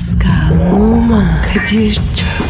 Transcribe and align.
Pascal, 0.00 0.72
Oman, 0.72 1.42
Kadir 1.42 1.94
çok 1.94 2.49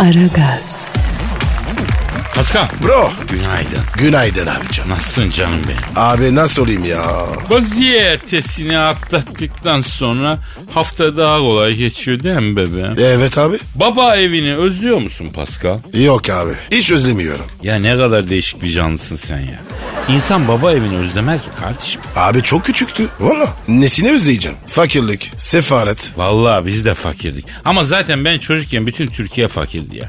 Aragaz, 0.00 0.89
Pascal. 2.34 2.68
Bro. 2.82 3.10
Günaydın. 3.30 3.78
Günaydın 3.98 4.46
abicim. 4.46 4.84
Nasılsın 4.88 5.30
canım 5.30 5.60
benim? 5.68 5.78
Abi 5.96 6.34
nasıl 6.34 6.62
olayım 6.64 6.84
ya? 6.84 7.02
Vaziyetesini 7.50 8.78
atlattıktan 8.78 9.80
sonra 9.80 10.38
hafta 10.74 11.16
daha 11.16 11.38
kolay 11.38 11.74
geçiyor 11.74 12.22
değil 12.22 12.36
mi 12.36 12.56
bebeğim? 12.56 12.94
Evet 13.00 13.38
abi. 13.38 13.58
Baba 13.74 14.16
evini 14.16 14.54
özlüyor 14.56 14.98
musun 14.98 15.28
Pascal? 15.34 15.78
Yok 15.94 16.30
abi. 16.30 16.52
Hiç 16.72 16.90
özlemiyorum. 16.90 17.44
Ya 17.62 17.76
ne 17.78 17.96
kadar 17.96 18.30
değişik 18.30 18.62
bir 18.62 18.70
canlısın 18.70 19.16
sen 19.16 19.40
ya. 19.40 19.60
İnsan 20.08 20.48
baba 20.48 20.72
evini 20.72 20.96
özlemez 20.96 21.44
mi 21.46 21.50
kardeşim? 21.60 22.00
Abi 22.16 22.42
çok 22.42 22.64
küçüktü. 22.64 23.08
Valla. 23.20 23.48
Nesini 23.68 24.10
özleyeceğim? 24.10 24.58
Fakirlik, 24.66 25.32
sefaret. 25.36 26.12
Vallahi 26.16 26.66
biz 26.66 26.84
de 26.84 26.94
fakirdik. 26.94 27.44
Ama 27.64 27.84
zaten 27.84 28.24
ben 28.24 28.38
çocukken 28.38 28.86
bütün 28.86 29.06
Türkiye 29.06 29.48
fakirdi 29.48 29.96
ya. 29.96 30.08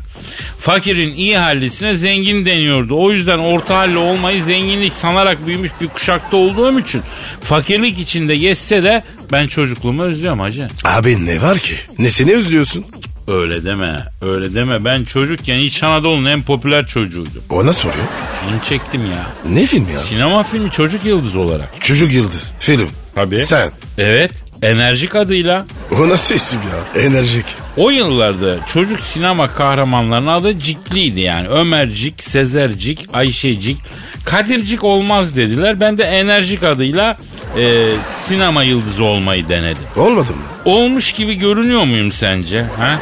Fakirin 0.60 1.16
iyi 1.16 1.38
hallisine 1.38 1.94
zengin 1.94 2.46
deniyordu. 2.46 2.96
O 2.98 3.12
yüzden 3.12 3.40
orta 3.40 3.78
halli 3.78 3.98
olmayı 3.98 4.44
zenginlik 4.44 4.94
sanarak 4.94 5.48
büyümüş 5.48 5.72
bir 5.82 5.88
kuşakta 5.88 6.38
olduğum 6.38 6.80
için 6.80 7.02
fakirlik 7.42 8.00
içinde 8.00 8.36
geçse 8.36 8.84
de 8.84 9.04
ben 9.32 9.48
çocukluğumu 9.48 10.04
özlüyorum 10.04 10.40
hacı. 10.40 10.68
Abi 10.86 11.26
ne 11.26 11.42
var 11.42 11.58
ki? 11.60 11.74
Nesini 12.00 12.36
özlüyorsun? 12.36 12.86
Öyle 13.28 13.64
deme, 13.66 14.06
öyle 14.22 14.54
deme. 14.56 14.86
Ben 14.86 15.04
çocukken 15.04 15.56
İç 15.58 15.84
Anadolu'nun 15.84 16.26
en 16.26 16.42
popüler 16.42 16.88
çocuğuydum. 16.88 17.44
Ona 17.50 17.74
soruyor. 17.74 18.06
Film 18.42 18.60
çektim 18.60 19.02
ya. 19.06 19.28
Ne 19.54 19.66
film 19.66 19.88
ya? 19.94 20.00
Sinema 20.00 20.44
filmi 20.44 20.72
çocuk 20.72 21.06
yıldız 21.06 21.36
olarak. 21.36 21.70
Çocuk 21.80 22.14
Yıldız. 22.14 22.54
Film. 22.60 22.90
Tabii. 23.16 23.38
Sen. 23.38 23.70
Evet, 23.98 24.32
enerjik 24.62 25.16
adıyla. 25.16 25.66
O 26.00 26.10
nasıl 26.10 26.36
isim 26.36 26.60
ya? 26.60 27.02
Enerjik. 27.02 27.46
O 27.78 27.90
yıllarda 27.90 28.56
çocuk 28.74 29.00
sinema 29.00 29.48
kahramanlarının 29.48 30.28
adı 30.28 30.60
Cikli'ydi 30.60 31.20
yani. 31.20 31.48
Ömercik, 31.48 32.24
Sezercik, 32.24 33.06
Ayşecik, 33.14 33.78
Kadircik 34.26 34.84
olmaz 34.84 35.36
dediler. 35.36 35.80
Ben 35.80 35.98
de 35.98 36.04
enerjik 36.04 36.64
adıyla 36.64 37.18
e, 37.58 37.88
sinema 38.26 38.64
yıldızı 38.64 39.04
olmayı 39.04 39.50
denedim. 39.50 39.84
Olmadı 39.98 40.30
mı? 40.32 40.44
Olmuş 40.66 41.14
gibi 41.14 41.36
görünüyor 41.36 41.84
muyum 41.84 42.12
sence? 42.12 42.66
Ha? 42.78 43.00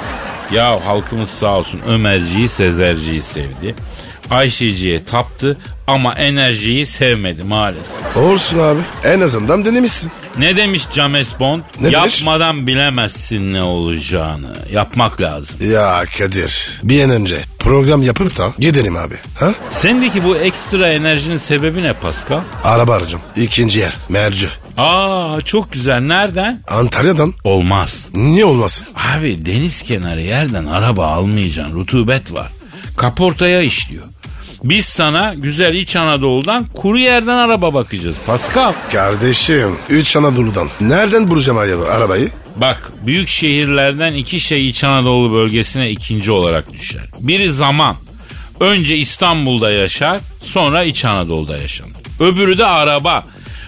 Ya 0.52 0.86
halkımız 0.86 1.30
sağ 1.30 1.58
olsun 1.58 1.82
Ömerciyi, 1.88 2.50
Sezerciyi 2.50 3.22
sevdi. 3.22 3.76
Ayşeciye 4.32 5.04
taptı 5.04 5.58
ama 5.88 6.14
enerjiyi 6.14 6.86
sevmedi 6.86 7.44
maalesef. 7.44 8.18
Olsun 8.18 8.60
abi. 8.60 8.80
En 9.04 9.22
azından 9.22 9.66
denemişsin. 9.66 10.12
Ne 10.38 10.56
demiş 10.58 10.84
James 10.94 11.40
Bond? 11.40 11.62
Ne 11.82 11.92
demiş? 11.92 12.22
Yapmadan 12.22 12.68
bilemezsin 12.68 13.54
ne 13.54 13.62
olacağını. 13.64 14.56
Yapmak 14.72 15.22
lazım. 15.22 15.72
Ya 15.72 16.04
Kadir. 16.18 16.80
Bir 16.84 17.04
an 17.04 17.10
önce 17.10 17.38
program 17.60 18.02
yapıp 18.02 18.38
da 18.38 18.54
gidelim 18.60 18.98
abi. 18.98 19.16
Ha? 19.40 19.54
Sendeki 19.72 20.24
bu 20.24 20.36
ekstra 20.38 20.90
enerjinin 20.90 21.38
sebebi 21.38 21.84
ne 21.84 21.94
Pascal? 21.94 22.42
Araba 22.64 22.94
arayacağım. 22.96 23.24
İkinci 23.36 23.80
yer. 23.80 23.94
Merci. 24.10 24.48
Aa 24.78 25.42
çok 25.46 25.72
güzel. 25.72 26.00
Nereden? 26.00 26.62
Antalya'dan. 26.68 27.34
Olmaz. 27.44 28.10
Niye 28.14 28.46
olmasın? 28.46 28.88
Abi 29.18 29.46
deniz 29.46 29.82
kenarı 29.84 30.22
yerden 30.22 30.66
araba 30.66 31.08
almayacaksın. 31.08 31.76
Rutubet 31.76 32.34
var. 32.34 32.52
Kaportaya 32.98 33.62
işliyor. 33.62 34.04
Biz 34.64 34.86
sana 34.86 35.34
güzel 35.38 35.74
İç 35.74 35.96
Anadolu'dan 35.96 36.66
kuru 36.74 37.00
yerden 37.00 37.38
araba 37.38 37.74
bakacağız 37.74 38.18
Pascal. 38.26 38.74
Kardeşim. 38.92 39.76
Üç 39.90 40.16
Anadolu'dan. 40.16 40.68
Nereden 40.82 41.28
bulacağım 41.28 41.58
araba- 41.58 41.86
arabayı? 41.86 42.30
Bak 42.56 42.92
büyük 43.06 43.28
şehirlerden 43.30 44.14
iki 44.14 44.40
şey 44.40 44.70
İç 44.70 44.84
Anadolu 44.84 45.32
bölgesine 45.34 45.90
ikinci 45.90 46.32
olarak 46.32 46.74
düşer. 46.74 47.04
Biri 47.20 47.52
zaman. 47.52 47.96
Önce 48.60 48.98
İstanbul'da 48.98 49.72
yaşar 49.72 50.20
sonra 50.44 50.84
İç 50.84 51.06
Anadolu'da 51.06 51.58
yaşanır. 51.58 51.92
Öbürü 52.20 52.58
de 52.58 52.66
araba. 52.66 53.24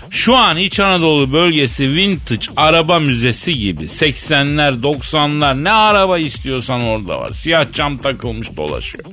Şu 0.09 0.35
an 0.35 0.57
İç 0.57 0.79
Anadolu 0.79 1.33
bölgesi 1.33 1.93
vintage 1.95 2.45
araba 2.55 2.99
müzesi 2.99 3.57
gibi. 3.57 3.83
80'ler 3.83 4.81
90'lar 4.81 5.63
ne 5.63 5.71
araba 5.71 6.17
istiyorsan 6.17 6.81
orada 6.81 7.19
var. 7.19 7.29
Siyah 7.33 7.71
cam 7.73 7.97
takılmış 7.97 8.57
dolaşıyor. 8.57 9.05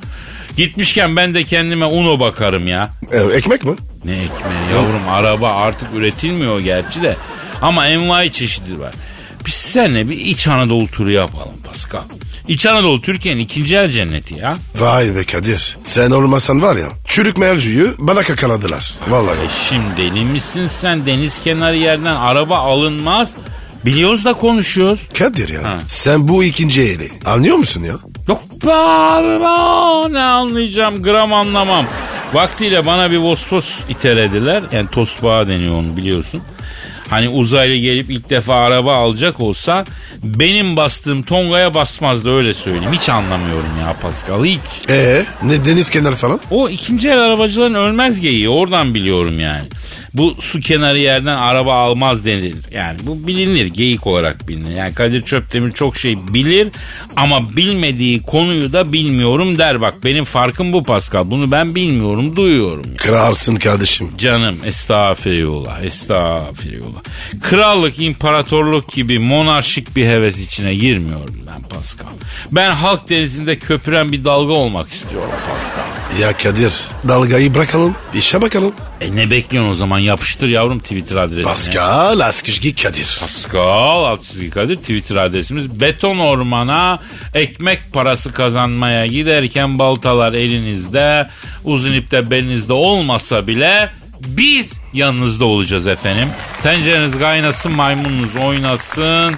Gitmişken 0.58 1.16
ben 1.16 1.34
de 1.34 1.44
kendime 1.44 1.84
Uno 1.86 2.20
bakarım 2.20 2.68
ya. 2.68 2.90
E, 3.12 3.18
ekmek 3.18 3.64
mi? 3.64 3.72
Ne 4.04 4.12
ekmeği 4.12 4.70
yavrum 4.72 5.08
araba 5.08 5.50
artık 5.54 5.88
üretilmiyor 5.94 6.60
gerçi 6.60 7.02
de. 7.02 7.16
Ama 7.62 7.86
envai 7.86 8.32
çeşidi 8.32 8.80
var. 8.80 8.94
Biz 9.46 9.54
seninle 9.54 10.08
bir 10.08 10.16
İç 10.18 10.48
Anadolu 10.48 10.86
turu 10.86 11.10
yapalım 11.10 11.54
Pascal. 11.64 12.02
İç 12.48 12.66
Anadolu 12.66 13.02
Türkiye'nin 13.02 13.40
ikinci 13.40 13.76
el 13.76 13.90
cenneti 13.90 14.34
ya. 14.34 14.56
Vay 14.78 15.16
be 15.16 15.24
Kadir. 15.24 15.78
Sen 15.82 16.10
olmasan 16.10 16.62
var 16.62 16.76
ya. 16.76 16.88
Çürük 17.04 17.38
mercüyü 17.38 17.94
bana 17.98 18.22
kakaladılar. 18.22 18.94
Vallahi. 19.08 19.36
E 19.36 19.48
şimdi 19.68 19.96
deli 19.96 20.24
misin 20.24 20.66
sen 20.66 21.06
deniz 21.06 21.40
kenarı 21.40 21.76
yerden 21.76 22.16
araba 22.16 22.56
alınmaz. 22.56 23.30
Biliyoruz 23.84 24.24
da 24.24 24.32
konuşuyoruz. 24.34 25.00
Kadir 25.18 25.48
ya. 25.48 25.64
Ha. 25.64 25.78
Sen 25.86 26.28
bu 26.28 26.44
ikinci 26.44 26.82
eli. 26.82 27.10
Anlıyor 27.24 27.56
musun 27.56 27.84
ya? 27.84 27.94
Yok 28.28 28.42
be, 28.66 30.12
ne 30.12 30.20
anlayacağım 30.22 31.02
gram 31.02 31.32
anlamam. 31.32 31.86
Vaktiyle 32.32 32.86
bana 32.86 33.10
bir 33.10 33.16
Vostos 33.16 33.80
itelediler. 33.88 34.62
Yani 34.72 34.88
tosbağa 34.90 35.48
deniyor 35.48 35.74
onu 35.74 35.96
biliyorsun. 35.96 36.42
Hani 37.10 37.28
uzaylı 37.28 37.76
gelip 37.76 38.10
ilk 38.10 38.30
defa 38.30 38.54
araba 38.54 38.96
alacak 38.96 39.40
olsa 39.40 39.84
benim 40.22 40.76
bastığım 40.76 41.22
Tonga'ya 41.22 41.74
basmazdı 41.74 42.30
öyle 42.30 42.54
söyleyeyim. 42.54 42.92
Hiç 42.92 43.08
anlamıyorum 43.08 43.70
ya 43.80 43.96
Pascal 44.02 44.44
hiç. 44.44 44.60
Ee, 44.90 45.22
ne 45.42 45.64
deniz 45.64 45.90
kenarı 45.90 46.14
falan? 46.14 46.40
O 46.50 46.68
ikinci 46.68 47.08
el 47.08 47.20
arabacıların 47.20 47.74
ölmez 47.74 48.20
geyiği 48.20 48.48
oradan 48.48 48.94
biliyorum 48.94 49.40
yani. 49.40 49.62
Bu 50.18 50.34
su 50.40 50.60
kenarı 50.60 50.98
yerden 50.98 51.36
araba 51.36 51.74
almaz 51.74 52.24
denilir. 52.24 52.56
Yani 52.72 52.98
bu 53.02 53.26
bilinir 53.26 53.66
geyik 53.66 54.06
olarak 54.06 54.48
bilinir. 54.48 54.76
Yani 54.76 54.94
Kadir 54.94 55.22
Çöptemir 55.22 55.72
çok 55.72 55.96
şey 55.96 56.16
bilir 56.28 56.68
ama 57.16 57.56
bilmediği 57.56 58.22
konuyu 58.22 58.72
da 58.72 58.92
bilmiyorum 58.92 59.58
der. 59.58 59.80
Bak 59.80 59.94
benim 60.04 60.24
farkım 60.24 60.72
bu 60.72 60.82
Pascal. 60.82 61.30
Bunu 61.30 61.50
ben 61.50 61.74
bilmiyorum 61.74 62.36
duyuyorum. 62.36 62.84
ya. 62.90 62.96
Kralsın 62.96 63.56
kardeşim. 63.56 64.10
Canım 64.18 64.56
estağfirullah 64.64 65.82
estağfirullah. 65.82 67.00
Krallık 67.42 68.00
imparatorluk 68.00 68.92
gibi 68.92 69.18
monarşik 69.18 69.96
bir 69.96 70.06
heves 70.06 70.38
içine 70.38 70.74
girmiyorum 70.74 71.34
ben 71.46 71.62
Pascal. 71.62 72.06
Ben 72.52 72.72
halk 72.72 73.10
denizinde 73.10 73.56
köpüren 73.56 74.12
bir 74.12 74.24
dalga 74.24 74.52
olmak 74.52 74.90
istiyorum 74.90 75.30
Pascal. 75.48 75.97
Ya 76.20 76.36
Kadir 76.36 76.74
dalgayı 77.08 77.54
bırakalım. 77.54 77.94
işe 78.14 78.42
bakalım. 78.42 78.72
E 79.00 79.16
ne 79.16 79.30
bekliyorsun 79.30 79.70
o 79.70 79.74
zaman 79.74 79.98
yapıştır 79.98 80.48
yavrum 80.48 80.78
Twitter 80.78 81.16
adresine. 81.16 81.42
Pascal 81.42 82.20
Askışgi 82.20 82.74
Kadir. 82.74 83.18
Pascal 83.20 84.04
alt 84.04 84.24
çizgi 84.24 84.50
Kadir 84.50 84.76
Twitter 84.76 85.16
adresimiz. 85.16 85.80
Beton 85.80 86.18
ormana 86.18 86.98
ekmek 87.34 87.92
parası 87.92 88.32
kazanmaya 88.32 89.06
giderken 89.06 89.78
baltalar 89.78 90.32
elinizde 90.32 91.28
uzun 91.64 91.94
ipte 91.94 92.30
belinizde 92.30 92.72
olmasa 92.72 93.46
bile 93.46 93.90
biz 94.26 94.72
yanınızda 94.92 95.44
olacağız 95.46 95.86
efendim. 95.86 96.28
Tencereniz 96.62 97.18
kaynasın 97.18 97.72
maymununuz 97.72 98.36
oynasın. 98.36 99.34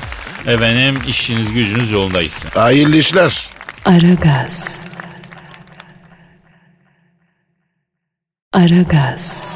Efendim 0.46 0.99
işiniz 1.08 1.52
gücünüz 1.52 1.90
yolunda 1.90 2.23
gitsin. 2.23 2.49
Hayırlı 2.55 2.96
işler. 2.96 3.46
Aragaz. 3.84 4.81
Aragaz. 8.52 9.47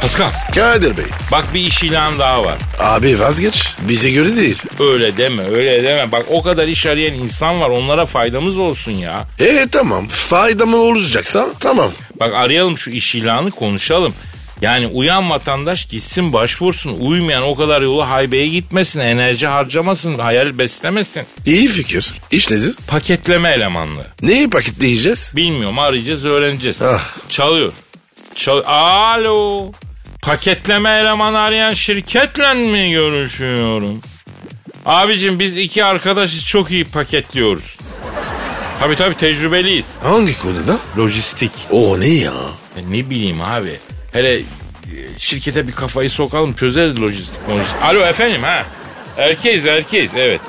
Pascal 0.00 0.30
Kadir 0.54 0.96
Bey. 0.96 1.04
bak 1.32 1.44
bir 1.54 1.60
iş 1.60 1.82
ilanı 1.82 2.18
daha 2.18 2.44
var. 2.44 2.58
Abi 2.78 3.20
vazgeç. 3.20 3.74
Bize 3.88 4.10
göre 4.10 4.36
değil. 4.36 4.62
Öyle 4.80 5.16
deme 5.16 5.42
öyle 5.44 5.82
deme. 5.82 6.12
Bak 6.12 6.24
o 6.30 6.42
kadar 6.42 6.66
iş 6.68 6.86
arayan 6.86 7.14
insan 7.14 7.60
var 7.60 7.70
onlara 7.70 8.06
faydamız 8.06 8.58
olsun 8.58 8.92
ya. 8.92 9.26
E 9.40 9.66
tamam. 9.72 10.08
Fayda 10.08 10.66
mı 10.66 10.76
olacaksa 10.76 11.46
tamam. 11.60 11.92
Bak 12.20 12.34
arayalım 12.34 12.78
şu 12.78 12.90
iş 12.90 13.14
ilanı 13.14 13.50
konuşalım. 13.50 14.14
Yani 14.62 14.86
uyan 14.86 15.30
vatandaş 15.30 15.84
gitsin 15.84 16.32
başvursun. 16.32 16.96
Uyumayan 17.00 17.42
o 17.42 17.54
kadar 17.54 17.82
yolu 17.82 18.08
haybeye 18.08 18.46
gitmesin. 18.48 19.00
Enerji 19.00 19.46
harcamasın. 19.46 20.18
Hayal 20.18 20.58
beslemesin. 20.58 21.22
İyi 21.46 21.68
fikir. 21.68 22.12
İş 22.30 22.50
nedir? 22.50 22.74
Paketleme 22.86 23.50
elemanlığı. 23.50 24.06
Neyi 24.22 24.50
paketleyeceğiz? 24.50 25.32
Bilmiyorum 25.36 25.78
arayacağız 25.78 26.24
öğreneceğiz. 26.26 26.82
Ah. 26.82 27.04
Çalıyor. 27.28 27.72
Çal 28.34 28.62
Alo. 28.66 29.72
Paketleme 30.22 30.90
elemanı 30.90 31.38
arayan 31.38 31.72
şirketle 31.72 32.54
mi 32.54 32.90
görüşüyorum? 32.90 34.00
Abicim 34.86 35.38
biz 35.38 35.56
iki 35.56 35.84
arkadaşız 35.84 36.44
çok 36.46 36.70
iyi 36.70 36.84
paketliyoruz. 36.84 37.76
Tabii 38.80 38.96
tabii 38.96 39.16
tecrübeliyiz. 39.16 39.86
Hangi 40.02 40.38
konuda? 40.38 40.78
Lojistik. 40.98 41.52
O 41.70 42.00
ne 42.00 42.06
ya? 42.08 42.32
Ya 42.76 42.82
ne 42.90 43.10
bileyim 43.10 43.40
abi. 43.40 43.76
Hele 44.12 44.34
e, 44.38 44.42
şirkete 45.18 45.66
bir 45.68 45.72
kafayı 45.72 46.10
sokalım 46.10 46.52
çözeriz 46.54 47.00
lojistik. 47.02 47.48
lojistik. 47.50 47.82
Alo 47.82 48.00
efendim 48.06 48.42
ha. 48.42 48.64
Erkeğiz 49.18 49.66
erkeğiz 49.66 50.10
evet. 50.16 50.40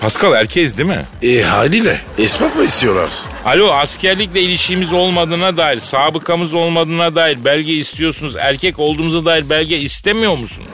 Pascal 0.00 0.32
erkeğiz 0.32 0.78
değil 0.78 0.88
mi? 0.88 1.02
E 1.22 1.42
haliyle. 1.42 2.00
Esnaf 2.18 2.56
mı 2.56 2.64
istiyorlar? 2.64 3.10
Alo 3.44 3.72
askerlikle 3.72 4.40
ilişkimiz 4.40 4.92
olmadığına 4.92 5.56
dair, 5.56 5.80
sabıkamız 5.80 6.54
olmadığına 6.54 7.14
dair 7.14 7.44
belge 7.44 7.72
istiyorsunuz. 7.72 8.36
Erkek 8.36 8.78
olduğumuza 8.78 9.24
dair 9.24 9.50
belge 9.50 9.76
istemiyor 9.76 10.36
musunuz? 10.36 10.68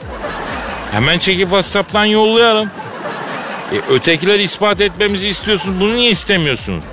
Hemen 0.91 1.19
çekip 1.19 1.43
WhatsApp'tan 1.43 2.05
yollayalım. 2.05 2.69
E, 3.73 3.93
ötekiler 3.93 4.39
ispat 4.39 4.81
etmemizi 4.81 5.27
istiyorsunuz. 5.27 5.79
Bunu 5.81 5.95
niye 5.95 6.11
istemiyorsunuz? 6.11 6.83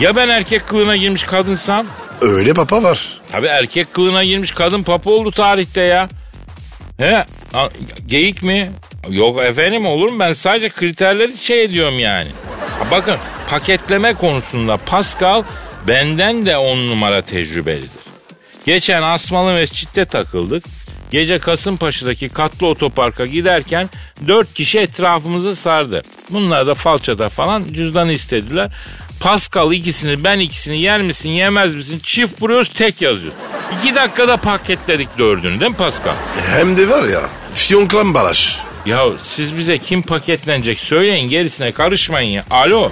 Ya 0.00 0.16
ben 0.16 0.28
erkek 0.28 0.68
kılığına 0.68 0.96
girmiş 0.96 1.24
kadınsam? 1.24 1.86
Öyle 2.20 2.54
papa 2.54 2.82
var. 2.82 3.19
Tabi 3.32 3.46
erkek 3.46 3.94
kılığına 3.94 4.24
girmiş 4.24 4.52
kadın 4.52 4.82
papa 4.82 5.10
oldu 5.10 5.30
tarihte 5.30 5.80
ya. 5.80 6.08
He? 6.98 7.24
Geyik 8.06 8.42
mi? 8.42 8.70
Yok 9.08 9.42
efendim 9.42 9.86
olur 9.86 10.10
mu? 10.10 10.18
Ben 10.20 10.32
sadece 10.32 10.68
kriterleri 10.68 11.36
şey 11.36 11.64
ediyorum 11.64 11.98
yani. 11.98 12.28
Ha, 12.78 12.86
bakın 12.90 13.16
paketleme 13.50 14.14
konusunda 14.14 14.76
Pascal 14.76 15.42
benden 15.88 16.46
de 16.46 16.56
on 16.56 16.78
numara 16.88 17.22
tecrübelidir. 17.22 17.90
Geçen 18.66 19.02
Asmalı 19.02 19.52
Mescid'de 19.52 20.04
takıldık. 20.04 20.64
Gece 21.10 21.38
Kasımpaşa'daki 21.38 22.28
katlı 22.28 22.66
otoparka 22.66 23.26
giderken 23.26 23.90
dört 24.28 24.54
kişi 24.54 24.78
etrafımızı 24.78 25.56
sardı. 25.56 26.02
Bunlar 26.30 26.66
da 26.66 26.74
falçada 26.74 27.28
falan 27.28 27.64
cüzdanı 27.72 28.12
istediler. 28.12 28.70
Pascal 29.20 29.72
ikisini 29.72 30.24
ben 30.24 30.38
ikisini 30.38 30.82
yer 30.82 31.02
misin 31.02 31.30
yemez 31.30 31.74
misin 31.74 32.00
çift 32.02 32.42
vuruyoruz 32.42 32.68
tek 32.68 33.02
yazıyor. 33.02 33.32
İki 33.80 33.94
dakikada 33.94 34.36
paketledik 34.36 35.18
dördünü 35.18 35.60
değil 35.60 35.70
mi 35.70 35.76
Pascal? 35.76 36.14
Hem 36.50 36.76
de 36.76 36.88
var 36.88 37.04
ya. 37.04 37.20
Fiyonklan 37.54 38.14
baraj. 38.14 38.56
Ya 38.86 39.04
siz 39.22 39.56
bize 39.56 39.78
kim 39.78 40.02
paketlenecek 40.02 40.80
söyleyin 40.80 41.28
gerisine 41.28 41.72
karışmayın 41.72 42.30
ya. 42.30 42.44
Alo. 42.50 42.90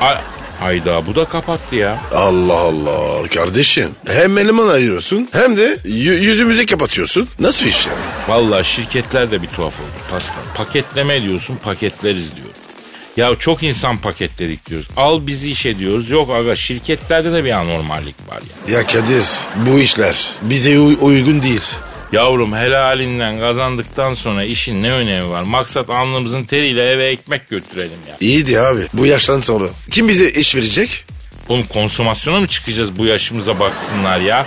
A- 0.00 0.14
Hayda 0.60 1.06
bu 1.06 1.14
da 1.14 1.24
kapattı 1.24 1.76
ya. 1.76 1.98
Allah 2.14 2.52
Allah 2.58 3.28
kardeşim. 3.34 3.90
Hem 4.08 4.38
eleman 4.38 4.68
ayırıyorsun 4.68 5.28
hem 5.32 5.56
de 5.56 5.74
yü- 5.84 6.18
yüzümüzü 6.20 6.66
kapatıyorsun. 6.66 7.28
Nasıl 7.40 7.66
iş 7.66 7.86
yani? 7.86 7.98
Vallahi 8.28 8.64
şirketler 8.68 9.30
de 9.30 9.42
bir 9.42 9.46
tuhaf 9.48 9.80
oldu 9.80 9.88
Pascal. 10.10 10.34
Paketleme 10.54 11.22
diyorsun 11.22 11.56
paketleriz 11.56 12.36
diyor. 12.36 12.48
Ya 13.18 13.34
çok 13.38 13.62
insan 13.62 13.96
paketledik 13.96 14.70
diyoruz. 14.70 14.88
Al 14.96 15.26
bizi 15.26 15.50
işe 15.50 15.78
diyoruz. 15.78 16.10
Yok 16.10 16.30
aga 16.30 16.56
şirketlerde 16.56 17.32
de 17.32 17.44
bir 17.44 17.50
anormallik 17.50 18.14
var 18.28 18.40
ya. 18.68 18.78
Ya 18.78 18.86
Kadir 18.86 19.24
bu 19.56 19.78
işler 19.78 20.30
bize 20.42 20.78
uy- 20.78 20.96
uygun 21.00 21.42
değil. 21.42 21.60
Yavrum 22.12 22.52
helalinden 22.52 23.38
kazandıktan 23.38 24.14
sonra 24.14 24.44
işin 24.44 24.82
ne 24.82 24.92
önemi 24.92 25.30
var? 25.30 25.42
Maksat 25.42 25.90
alnımızın 25.90 26.44
teriyle 26.44 26.90
eve 26.90 27.06
ekmek 27.06 27.48
götürelim 27.48 27.98
ya. 28.08 28.16
İyiydi 28.20 28.60
abi 28.60 28.80
bu 28.92 29.06
yaştan 29.06 29.40
sonra. 29.40 29.64
Kim 29.90 30.08
bize 30.08 30.30
iş 30.30 30.56
verecek? 30.56 31.04
Oğlum 31.48 31.66
konsomasyona 31.66 32.40
mı 32.40 32.46
çıkacağız 32.48 32.98
bu 32.98 33.06
yaşımıza 33.06 33.60
baksınlar 33.60 34.20
ya? 34.20 34.46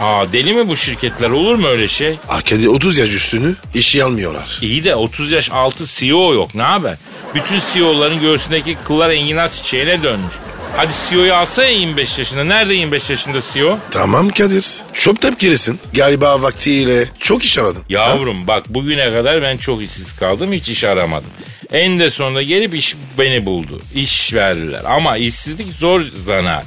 Aa 0.00 0.32
deli 0.32 0.54
mi 0.54 0.68
bu 0.68 0.76
şirketler 0.76 1.30
olur 1.30 1.54
mu 1.54 1.66
öyle 1.66 1.88
şey? 1.88 2.16
Kadir 2.28 2.66
30 2.66 2.98
yaş 2.98 3.10
üstünü 3.14 3.56
işi 3.74 4.04
almıyorlar. 4.04 4.58
İyi 4.62 4.84
de 4.84 4.94
30 4.94 5.30
yaş 5.30 5.50
altı 5.50 5.86
CEO 5.86 6.34
yok 6.34 6.54
ne 6.54 6.62
haber? 6.62 6.96
Bütün 7.34 7.60
CEO'ların 7.72 8.20
göğsündeki 8.20 8.76
kıllar 8.84 9.10
enginar 9.10 9.48
çiçeğine 9.48 10.02
dönmüş. 10.02 10.34
Hadi 10.76 10.92
CEO'yu 11.10 11.34
alsa 11.34 11.64
ya 11.64 11.70
25 11.70 12.18
yaşında. 12.18 12.44
Nerede 12.44 12.74
25 12.74 13.10
yaşında 13.10 13.38
CEO? 13.52 13.78
Tamam 13.90 14.28
Kadir. 14.28 14.66
Çok 14.92 15.20
tepkilisin. 15.20 15.80
Galiba 15.94 16.42
vaktiyle 16.42 17.08
çok 17.18 17.44
iş 17.44 17.58
aradın. 17.58 17.80
Ha? 17.80 17.84
Yavrum 17.88 18.46
bak 18.46 18.64
bugüne 18.68 19.10
kadar 19.10 19.42
ben 19.42 19.56
çok 19.56 19.82
işsiz 19.82 20.16
kaldım 20.16 20.52
hiç 20.52 20.68
iş 20.68 20.84
aramadım. 20.84 21.30
En 21.72 21.98
de 21.98 22.10
sonunda 22.10 22.42
gelip 22.42 22.74
iş 22.74 22.96
beni 23.18 23.46
buldu. 23.46 23.80
İş 23.94 24.34
verdiler 24.34 24.82
ama 24.86 25.16
işsizlik 25.16 25.72
zor 25.72 26.02
zanaat. 26.26 26.64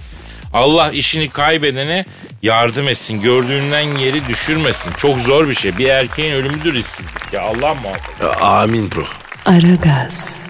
Allah 0.53 0.91
işini 0.91 1.29
kaybedene 1.29 2.05
yardım 2.43 2.87
etsin. 2.87 3.21
Gördüğünden 3.21 3.97
yeri 3.97 4.27
düşürmesin. 4.27 4.91
Çok 4.97 5.19
zor 5.19 5.49
bir 5.49 5.55
şey. 5.55 5.77
Bir 5.77 5.89
erkeğin 5.89 6.33
ölümüdür 6.33 6.73
işsizlik. 6.73 7.33
Ya 7.33 7.41
Allah 7.41 7.75
muhafaza. 7.75 8.45
Amin 8.45 8.91
bro. 8.91 9.03
Aragaz. 9.45 10.44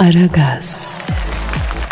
Aragaz. 0.00 0.88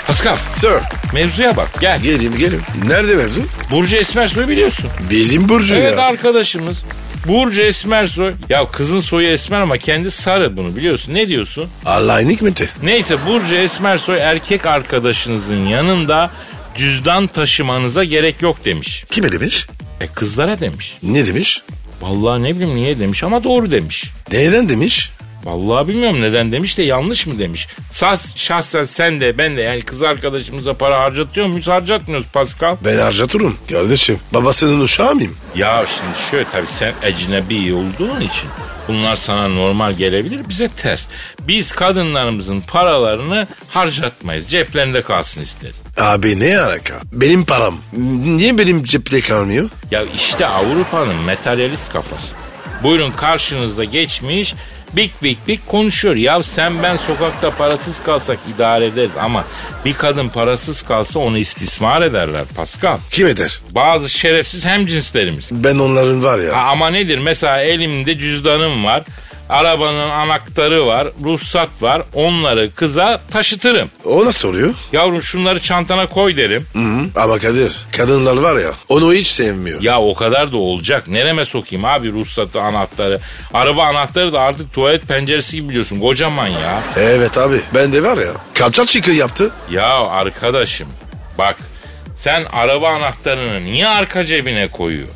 Pascal 0.07 0.37
Sir. 0.55 0.71
mevzuya 1.15 1.57
bak 1.57 1.69
gel. 1.81 2.01
Geleyim 2.03 2.39
gelin. 2.39 2.61
Nerede 2.87 3.15
mevzu? 3.15 3.41
Burcu 3.71 3.97
Esmersoy 3.97 4.49
biliyorsun. 4.49 4.91
Bizim 5.11 5.49
Burcu 5.49 5.75
Evet 5.75 5.99
ya. 5.99 6.05
arkadaşımız. 6.05 6.79
Burcu 7.27 7.63
Esmersoy. 7.63 8.33
Ya 8.49 8.71
kızın 8.71 9.01
soyu 9.01 9.29
Esmer 9.29 9.61
ama 9.61 9.79
kendi 9.79 10.11
sarı 10.11 10.57
bunu 10.57 10.77
biliyorsun. 10.77 11.15
Ne 11.15 11.29
diyorsun? 11.29 11.69
Allah'ın 11.85 12.29
hikmeti. 12.31 12.69
Neyse 12.83 13.27
Burcu 13.27 13.57
Esmersoy 13.57 14.19
erkek 14.19 14.67
arkadaşınızın 14.67 15.67
yanında 15.67 16.31
cüzdan 16.75 17.27
taşımanıza 17.27 18.05
gerek 18.05 18.43
yok 18.43 18.65
demiş. 18.65 19.05
Kime 19.11 19.33
demiş? 19.33 19.67
E 20.01 20.07
kızlara 20.07 20.61
demiş. 20.61 20.97
Ne 21.03 21.27
demiş? 21.27 21.63
Vallahi 22.01 22.43
ne 22.43 22.55
bileyim 22.57 22.77
niye 22.77 22.99
demiş 22.99 23.23
ama 23.25 23.45
doğru 23.45 23.71
demiş. 23.71 24.05
Neden 24.33 24.69
demiş? 24.69 25.11
Vallahi 25.45 25.89
bilmiyorum 25.89 26.21
neden 26.23 26.53
demiş 26.53 26.79
de 26.79 26.83
yanlış 26.83 27.27
mı 27.27 27.39
demiş. 27.39 27.69
Sas, 27.91 28.37
şahsen 28.37 28.85
sen 28.85 29.21
de 29.21 29.39
ben 29.39 29.57
de 29.57 29.63
yani 29.63 29.81
kız 29.83 30.03
arkadaşımıza 30.03 30.75
para 30.75 31.01
harcatıyor 31.01 31.47
muyuz 31.47 31.69
harcatmıyoruz 31.69 32.27
Pascal. 32.33 32.77
Ben 32.85 32.99
harcatırım 32.99 33.57
kardeşim. 33.71 34.19
Babasının 34.35 34.81
uşağı 34.81 35.15
mıyım? 35.15 35.37
Ya 35.57 35.87
şimdi 35.87 36.31
şöyle 36.31 36.45
tabii 36.53 36.67
sen 36.79 36.95
ecnebi 37.03 37.75
olduğun 37.75 38.21
için 38.21 38.49
bunlar 38.89 39.17
sana 39.17 39.49
normal 39.49 39.93
gelebilir 39.93 40.41
bize 40.49 40.69
ters. 40.69 41.07
Biz 41.41 41.73
kadınlarımızın 41.73 42.61
paralarını 42.61 43.47
harcatmayız 43.71 44.49
ceplerinde 44.49 45.03
kalsın 45.03 45.41
isteriz. 45.41 45.77
Abi 45.99 46.41
ne 46.41 46.59
alaka? 46.61 46.95
Benim 47.13 47.45
param. 47.45 47.79
Niye 48.25 48.59
benim 48.59 48.85
cepte 48.85 49.21
kalmıyor? 49.21 49.71
Ya 49.91 50.03
işte 50.15 50.47
Avrupa'nın 50.47 51.15
materyalist 51.17 51.93
kafası. 51.93 52.35
Buyurun 52.83 53.11
karşınızda 53.11 53.85
geçmiş 53.85 54.55
bik 54.97 55.23
bik 55.23 55.49
bik 55.49 55.67
konuşuyor. 55.67 56.17
Ya 56.17 56.43
sen 56.43 56.83
ben 56.83 56.97
sokakta 56.97 57.51
parasız 57.51 58.03
kalsak 58.03 58.39
idare 58.55 58.87
ederiz 58.87 59.11
ama 59.21 59.45
bir 59.85 59.95
kadın 59.95 60.29
parasız 60.29 60.83
kalsa 60.83 61.19
onu 61.19 61.39
istismar 61.39 62.03
ederler 62.03 62.45
Pascal. 62.57 62.99
Kim 63.11 63.27
eder? 63.27 63.61
Bazı 63.71 64.11
şerefsiz 64.11 64.65
hemcinslerimiz. 64.65 65.49
Ben 65.53 65.79
onların 65.79 66.25
var 66.25 66.39
ya. 66.39 66.57
Ha, 66.57 66.61
ama 66.61 66.91
nedir? 66.91 67.19
Mesela 67.19 67.63
elimde 67.63 68.19
cüzdanım 68.19 68.85
var. 68.85 69.03
Arabanın 69.49 70.11
anahtarı 70.11 70.87
var, 70.87 71.09
ruhsat 71.25 71.69
var. 71.81 72.03
Onları 72.15 72.75
kıza 72.75 73.21
taşıtırım. 73.31 73.91
O 74.05 74.25
nasıl 74.25 74.49
oluyor? 74.49 74.75
Yavrum 74.93 75.23
şunları 75.23 75.61
çantana 75.61 76.07
koy 76.07 76.37
derim. 76.37 76.67
Hı 76.73 76.79
hı. 76.79 77.23
Ama 77.23 77.39
Kadir 77.39 77.87
kadınlar 77.97 78.37
var 78.37 78.57
ya 78.57 78.71
onu 78.89 79.13
hiç 79.13 79.27
sevmiyor. 79.27 79.83
Ya 79.83 80.01
o 80.01 80.15
kadar 80.15 80.53
da 80.53 80.57
olacak. 80.57 81.09
Nereme 81.09 81.45
sokayım 81.45 81.85
abi 81.85 82.13
ruhsatı, 82.13 82.61
anahtarı. 82.61 83.21
Araba 83.55 83.83
anahtarı 83.85 84.33
da 84.33 84.41
artık 84.41 84.73
tuvalet 84.73 85.03
penceresi 85.09 85.57
gibi 85.57 85.69
biliyorsun. 85.69 86.01
Kocaman 86.01 86.47
ya. 86.49 86.83
Evet 86.97 87.39
abi 87.39 87.61
ben 87.75 87.93
de 87.93 88.03
var 88.03 88.19
ya 88.19 88.33
kapçal 88.55 88.87
çıkı 88.87 89.11
yaptı. 89.11 89.51
Ya 89.71 89.89
arkadaşım 90.09 90.89
bak 91.39 91.57
sen 92.17 92.45
araba 92.53 92.89
anahtarını 92.89 93.65
niye 93.65 93.89
arka 93.89 94.27
cebine 94.27 94.69
koyuyor? 94.69 95.09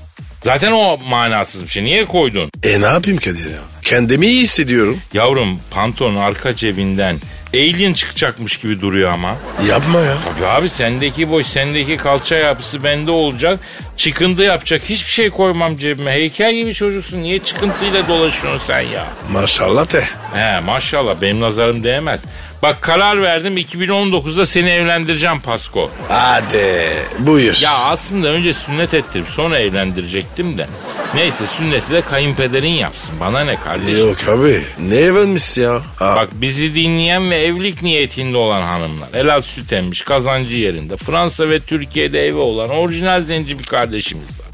Zaten 0.42 0.72
o 0.72 0.96
manasız 1.08 1.62
bir 1.62 1.68
şey. 1.68 1.84
Niye 1.84 2.04
koydun? 2.04 2.50
E 2.64 2.80
ne 2.80 2.86
yapayım 2.86 3.18
Kadir 3.18 3.50
ya? 3.50 3.58
Kendimi 3.82 4.26
iyi 4.26 4.42
hissediyorum. 4.42 5.00
Yavrum 5.12 5.60
pantolonun 5.70 6.16
arka 6.16 6.56
cebinden 6.56 7.18
alien 7.54 7.92
çıkacakmış 7.94 8.56
gibi 8.56 8.80
duruyor 8.80 9.12
ama. 9.12 9.36
Yapma 9.68 10.00
ya. 10.00 10.16
Tabii 10.24 10.46
abi 10.46 10.68
sendeki 10.68 11.30
boş, 11.30 11.46
sendeki 11.46 11.96
kalça 11.96 12.34
yapısı 12.36 12.84
bende 12.84 13.10
olacak. 13.10 13.60
Çıkıntı 13.96 14.42
yapacak 14.42 14.82
hiçbir 14.88 15.10
şey 15.10 15.30
koymam 15.30 15.76
cebime. 15.76 16.12
Heykel 16.12 16.54
gibi 16.54 16.74
çocuksun. 16.74 17.22
Niye 17.22 17.38
çıkıntıyla 17.38 18.08
dolaşıyorsun 18.08 18.66
sen 18.66 18.80
ya? 18.80 19.06
Maşallah 19.32 19.92
de. 19.92 20.04
He 20.34 20.60
maşallah 20.60 21.20
benim 21.20 21.40
nazarım 21.40 21.84
değmez. 21.84 22.20
Bak 22.62 22.82
karar 22.82 23.22
verdim 23.22 23.58
2019'da 23.58 24.46
seni 24.46 24.70
evlendireceğim 24.70 25.40
Pasko. 25.40 25.90
Hadi 26.08 26.92
buyur. 27.18 27.58
Ya 27.62 27.72
aslında 27.74 28.28
önce 28.28 28.52
sünnet 28.52 28.94
ettirip 28.94 29.26
sonra 29.28 29.58
evlendirecektim 29.58 30.58
de. 30.58 30.66
Neyse 31.14 31.46
sünneti 31.46 31.92
de 31.92 32.00
kayınpederin 32.00 32.68
yapsın. 32.70 33.14
Bana 33.20 33.44
ne 33.44 33.56
kardeşim? 33.56 33.98
Yok 34.08 34.16
abi 34.28 34.60
ne 34.78 34.94
evlenmiş 34.96 35.58
ya? 35.58 35.82
Ha, 35.96 36.16
Bak 36.16 36.28
bizi 36.32 36.74
dinleyen 36.74 37.30
ve 37.30 37.36
evlilik 37.36 37.82
niyetinde 37.82 38.36
olan 38.36 38.62
hanımlar. 38.62 39.08
Helal 39.12 39.40
süt 39.40 39.72
emmiş, 39.72 40.02
kazancı 40.02 40.56
yerinde. 40.56 40.96
Fransa 40.96 41.48
ve 41.50 41.60
Türkiye'de 41.60 42.20
evi 42.20 42.36
olan 42.38 42.70
orijinal 42.70 43.22
zenci 43.22 43.58
bir 43.58 43.64
kardeşimiz 43.64 44.24
var. 44.40 44.46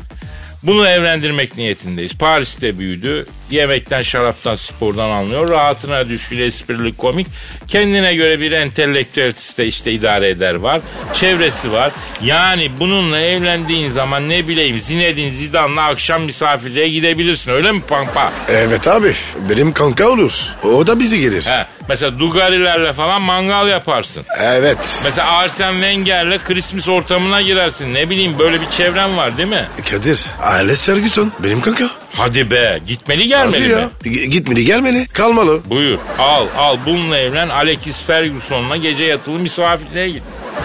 Bunu 0.62 0.88
evlendirmek 0.88 1.56
niyetindeyiz. 1.56 2.18
Paris'te 2.18 2.78
büyüdü. 2.78 3.26
Yemekten, 3.50 4.02
şaraptan, 4.02 4.54
spordan 4.54 5.10
anlıyor. 5.10 5.48
Rahatına 5.48 6.08
düşkün, 6.08 6.38
esprili, 6.42 6.96
komik. 6.96 7.26
Kendine 7.68 8.14
göre 8.14 8.40
bir 8.40 8.52
entelektüeliste 8.52 9.66
işte 9.66 9.92
idare 9.92 10.30
eder 10.30 10.54
var. 10.54 10.80
Çevresi 11.12 11.72
var. 11.72 11.92
Yani 12.22 12.70
bununla 12.80 13.20
evlendiğin 13.20 13.90
zaman 13.90 14.28
ne 14.28 14.48
bileyim 14.48 14.80
Zinedine 14.80 15.30
Zidane'la 15.30 15.82
akşam 15.86 16.22
misafirliğe 16.22 16.88
gidebilirsin. 16.88 17.50
Öyle 17.52 17.72
mi 17.72 17.80
Pampa? 17.88 18.32
Evet 18.48 18.88
abi 18.88 19.12
benim 19.50 19.72
kanka 19.72 20.08
olur. 20.08 20.32
O 20.64 20.86
da 20.86 21.00
bizi 21.00 21.20
gelir. 21.20 21.46
He. 21.46 21.66
Mesela 21.88 22.18
Dugarilerle 22.18 22.92
falan 22.92 23.22
mangal 23.22 23.68
yaparsın. 23.68 24.24
Evet. 24.40 25.00
Mesela 25.04 25.28
Arsene 25.28 25.72
Wenger'le 25.72 26.38
Christmas 26.38 26.88
ortamına 26.88 27.42
girersin. 27.42 27.94
Ne 27.94 28.10
bileyim 28.10 28.38
böyle 28.38 28.60
bir 28.60 28.68
çevren 28.68 29.16
var 29.16 29.38
değil 29.38 29.48
mi? 29.48 29.64
Kadir 29.90 30.26
Alex 30.42 30.86
Ferguson 30.86 31.32
benim 31.38 31.60
kanka. 31.60 31.90
Hadi 32.12 32.50
be 32.50 32.80
gitmeli 32.86 33.20
Abi 33.20 33.28
gelmeli 33.28 33.68
ya. 33.68 33.90
be. 34.04 34.08
G- 34.10 34.26
Gitmeli 34.26 34.64
gelmeli 34.64 35.06
kalmalı. 35.06 35.60
Buyur 35.66 35.98
al 36.18 36.46
al 36.56 36.76
bununla 36.86 37.18
evlen 37.18 37.48
Alex 37.48 37.78
Ferguson'la 38.06 38.76
gece 38.76 39.04
yatılı 39.04 39.38
misafirliğe 39.38 40.08
git. 40.10 40.22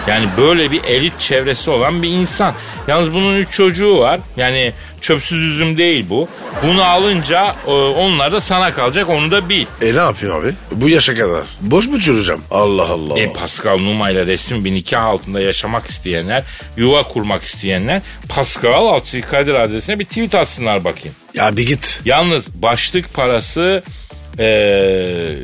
Yani 0.08 0.26
böyle 0.38 0.70
bir 0.70 0.84
elit 0.84 1.20
çevresi 1.20 1.70
olan 1.70 2.02
bir 2.02 2.08
insan. 2.08 2.54
Yalnız 2.88 3.14
bunun 3.14 3.36
üç 3.36 3.50
çocuğu 3.50 3.98
var. 3.98 4.20
Yani 4.36 4.72
çöpsüz 5.00 5.42
üzüm 5.42 5.78
değil 5.78 6.06
bu. 6.10 6.28
Bunu 6.66 6.84
alınca 6.84 7.56
e, 7.66 7.70
onlar 7.70 8.32
da 8.32 8.40
sana 8.40 8.74
kalacak 8.74 9.08
onu 9.08 9.30
da 9.30 9.48
bil. 9.48 9.66
E 9.82 9.94
ne 9.94 9.98
yapayım 10.00 10.34
abi? 10.36 10.52
Bu 10.72 10.88
yaşa 10.88 11.14
kadar. 11.14 11.42
Boş 11.60 11.86
mu 11.86 12.00
çürüyeceğim? 12.00 12.40
Allah 12.50 12.88
Allah. 12.88 13.18
E 13.20 13.32
Pascal 13.32 13.78
Numa 13.78 14.10
ile 14.10 14.26
resmi 14.26 14.64
bir 14.64 14.72
nikah 14.74 15.02
altında 15.04 15.40
yaşamak 15.40 15.86
isteyenler, 15.86 16.42
yuva 16.76 17.02
kurmak 17.02 17.42
isteyenler 17.42 18.02
Pascal 18.28 18.86
Alçı 18.86 19.20
Kadir 19.22 19.54
adresine 19.54 19.98
bir 19.98 20.04
tweet 20.04 20.34
atsınlar 20.34 20.84
bakayım. 20.84 21.14
ya 21.34 21.56
bir 21.56 21.66
git. 21.66 22.00
Yalnız 22.04 22.62
başlık 22.62 23.14
parası 23.14 23.82
eee, 24.38 25.36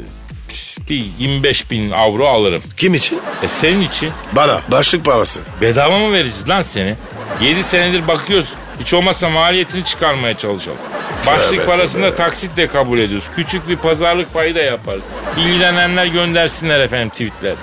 bir 0.91 1.07
25 1.19 1.71
bin 1.71 1.91
avro 1.91 2.27
alırım. 2.29 2.63
Kim 2.77 2.95
için? 2.95 3.21
E 3.43 3.49
senin 3.49 3.81
için 3.81 4.11
Bana. 4.33 4.61
Başlık 4.71 5.05
parası. 5.05 5.41
bedava 5.61 5.99
mı 5.99 6.13
vereceğiz 6.13 6.49
lan 6.49 6.63
seni? 6.63 6.95
7 7.41 7.63
senedir 7.65 8.09
bakıyoruz. 8.09 8.49
Hiç 8.81 8.95
olmazsa 8.95 9.29
maliyetini 9.29 9.85
çıkarmaya 9.85 10.35
çalışalım. 10.39 10.79
Başlık 11.27 11.51
Tövbe, 11.51 11.65
parasını 11.65 12.03
da 12.03 12.07
tövbe. 12.11 12.17
taksit 12.17 12.57
de 12.57 12.67
kabul 12.67 12.99
ediyoruz. 12.99 13.29
Küçük 13.37 13.69
bir 13.69 13.77
pazarlık 13.77 14.35
payı 14.35 14.55
da 14.55 14.61
yaparız. 14.61 15.03
İlgilenenler 15.39 16.07
göndersinler 16.07 16.81
efendim 16.81 17.09
tweetler. 17.11 17.55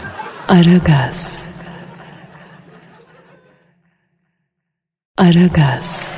Aragaz. 0.50 1.48
Aragaz. 5.18 6.18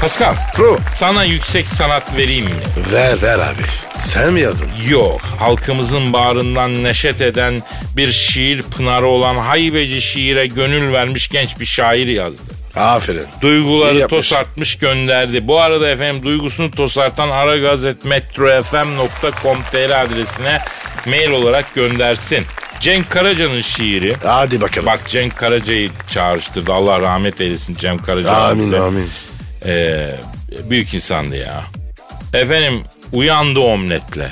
Pascal 0.00 0.34
Pro. 0.54 0.76
sana 0.94 1.24
yüksek 1.24 1.66
sanat 1.66 2.16
vereyim 2.16 2.44
mi? 2.44 2.50
Ver 2.92 3.22
ver 3.22 3.38
abi. 3.38 3.62
Sen 4.00 4.32
mi 4.32 4.40
yazdın? 4.40 4.68
Yok. 4.88 5.20
Halkımızın 5.38 6.12
bağrından 6.12 6.84
neşet 6.84 7.20
eden 7.20 7.62
bir 7.96 8.12
şiir 8.12 8.62
pınarı 8.62 9.06
olan 9.06 9.36
haybeci 9.36 10.00
şiire 10.00 10.46
gönül 10.46 10.92
vermiş 10.92 11.28
genç 11.28 11.60
bir 11.60 11.64
şair 11.66 12.06
yazdı. 12.08 12.42
Aferin. 12.76 13.26
Duyguları 13.40 14.08
tosartmış 14.08 14.78
gönderdi. 14.78 15.48
Bu 15.48 15.60
arada 15.60 15.88
efendim 15.90 16.22
duygusunu 16.24 16.70
tosartan 16.70 17.30
aragazetmetrofm.com.tr 17.30 19.90
adresine 20.04 20.58
mail 21.06 21.30
olarak 21.30 21.74
göndersin. 21.74 22.44
Cenk 22.80 23.10
Karaca'nın 23.10 23.60
şiiri. 23.60 24.16
Hadi 24.24 24.60
bakalım. 24.60 24.86
Bak 24.86 25.00
Cenk 25.08 25.36
Karaca'yı 25.36 25.90
çağrıştırdı. 26.10 26.72
Allah 26.72 27.00
rahmet 27.00 27.40
eylesin 27.40 27.76
Cem 27.76 27.98
Karaca. 27.98 28.30
Amin 28.32 28.60
abimize. 28.62 28.80
amin. 28.80 29.10
Ee, 29.66 30.10
büyük 30.70 30.94
insandı 30.94 31.36
ya. 31.36 31.64
Efendim 32.34 32.84
uyandı 33.12 33.60
omletle. 33.60 34.30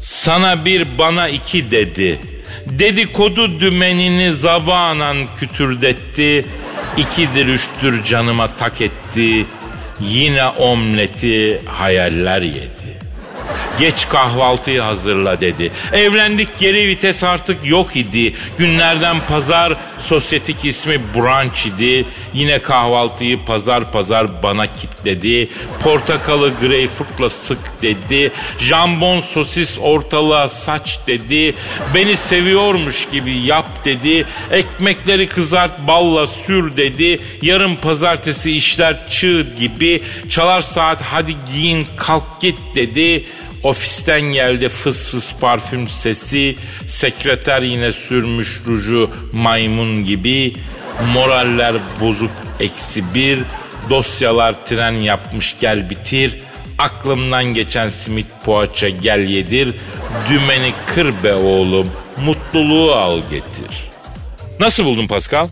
Sana 0.00 0.64
bir 0.64 0.98
bana 0.98 1.28
iki 1.28 1.70
dedi. 1.70 2.20
Dedikodu 2.66 3.60
dümenini 3.60 4.32
zabanan 4.32 5.26
kütürdetti. 5.38 6.46
İkidir 6.96 7.46
üçtür 7.46 8.04
canıma 8.04 8.54
tak 8.54 8.80
etti. 8.80 9.46
Yine 10.00 10.46
omleti 10.46 11.60
hayaller 11.66 12.42
yedi. 12.42 12.75
Geç 13.78 14.08
kahvaltıyı 14.08 14.80
hazırla 14.80 15.40
dedi. 15.40 15.72
Evlendik 15.92 16.58
geri 16.58 16.88
vites 16.88 17.24
artık 17.24 17.66
yok 17.66 17.96
idi. 17.96 18.34
Günlerden 18.58 19.16
pazar 19.28 19.76
sosyetik 19.98 20.64
ismi 20.64 21.00
brunch 21.14 21.66
idi. 21.66 22.04
Yine 22.34 22.58
kahvaltıyı 22.58 23.44
pazar 23.44 23.92
pazar 23.92 24.42
bana 24.42 24.66
kitledi. 24.66 25.48
Portakalı 25.80 26.52
greyfurtla 26.60 27.30
sık 27.30 27.58
dedi. 27.82 28.32
Jambon 28.58 29.20
sosis 29.20 29.78
ortalığa 29.82 30.48
saç 30.48 30.98
dedi. 31.06 31.54
Beni 31.94 32.16
seviyormuş 32.16 33.08
gibi 33.12 33.32
yap 33.32 33.84
dedi. 33.84 34.26
Ekmekleri 34.50 35.26
kızart 35.26 35.86
balla 35.86 36.26
sür 36.26 36.76
dedi. 36.76 37.18
Yarın 37.42 37.76
pazartesi 37.76 38.52
işler 38.52 39.08
çığ 39.10 39.46
gibi. 39.58 40.02
Çalar 40.28 40.62
saat 40.62 41.02
hadi 41.02 41.36
giyin 41.52 41.86
kalk 41.96 42.40
git 42.40 42.58
dedi. 42.74 43.26
Ofisten 43.62 44.20
geldi 44.20 44.68
fıs 44.68 45.10
fıs 45.10 45.34
parfüm 45.40 45.88
sesi. 45.88 46.56
Sekreter 46.86 47.62
yine 47.62 47.92
sürmüş 47.92 48.60
ruju 48.66 49.10
maymun 49.32 50.04
gibi. 50.04 50.52
Moraller 51.12 51.74
bozuk 52.00 52.30
eksi 52.60 53.14
bir. 53.14 53.38
Dosyalar 53.90 54.66
tren 54.66 54.92
yapmış 54.92 55.56
gel 55.60 55.90
bitir. 55.90 56.38
Aklımdan 56.78 57.44
geçen 57.44 57.88
simit 57.88 58.26
poğaça 58.44 58.88
gel 58.88 59.20
yedir. 59.20 59.74
Dümeni 60.30 60.72
kır 60.86 61.22
be 61.24 61.34
oğlum. 61.34 61.92
Mutluluğu 62.24 62.94
al 62.94 63.20
getir. 63.30 63.90
Nasıl 64.60 64.84
buldun 64.84 65.06
Pascal? 65.06 65.48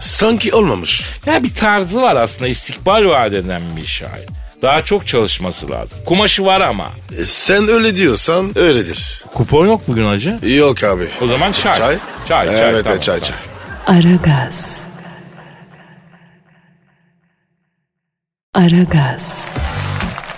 Sanki 0.00 0.54
olmamış. 0.54 1.04
Ya 1.26 1.42
bir 1.42 1.54
tarzı 1.54 2.02
var 2.02 2.16
aslında 2.16 2.48
istikbal 2.48 3.04
vaat 3.04 3.32
eden 3.32 3.62
bir 3.76 3.86
şair. 3.86 4.37
Daha 4.62 4.82
çok 4.84 5.06
çalışması 5.06 5.70
lazım. 5.70 5.98
Kumaşı 6.06 6.44
var 6.44 6.60
ama. 6.60 6.88
E, 7.18 7.24
sen 7.24 7.68
öyle 7.68 7.96
diyorsan 7.96 8.58
öyledir. 8.58 9.24
Kupon 9.34 9.66
yok 9.66 9.80
bugün 9.88 10.06
hacı. 10.06 10.38
Yok 10.42 10.84
abi. 10.84 11.08
O 11.22 11.26
zaman 11.26 11.52
çay. 11.52 11.74
Çay? 11.78 11.98
Çay, 12.28 12.46
çay, 12.46 12.70
Evet 12.70 12.84
tamam, 12.84 13.00
çay 13.00 13.20
çay. 13.20 13.36
Aragaz. 13.86 14.78
Aragaz. 18.54 19.48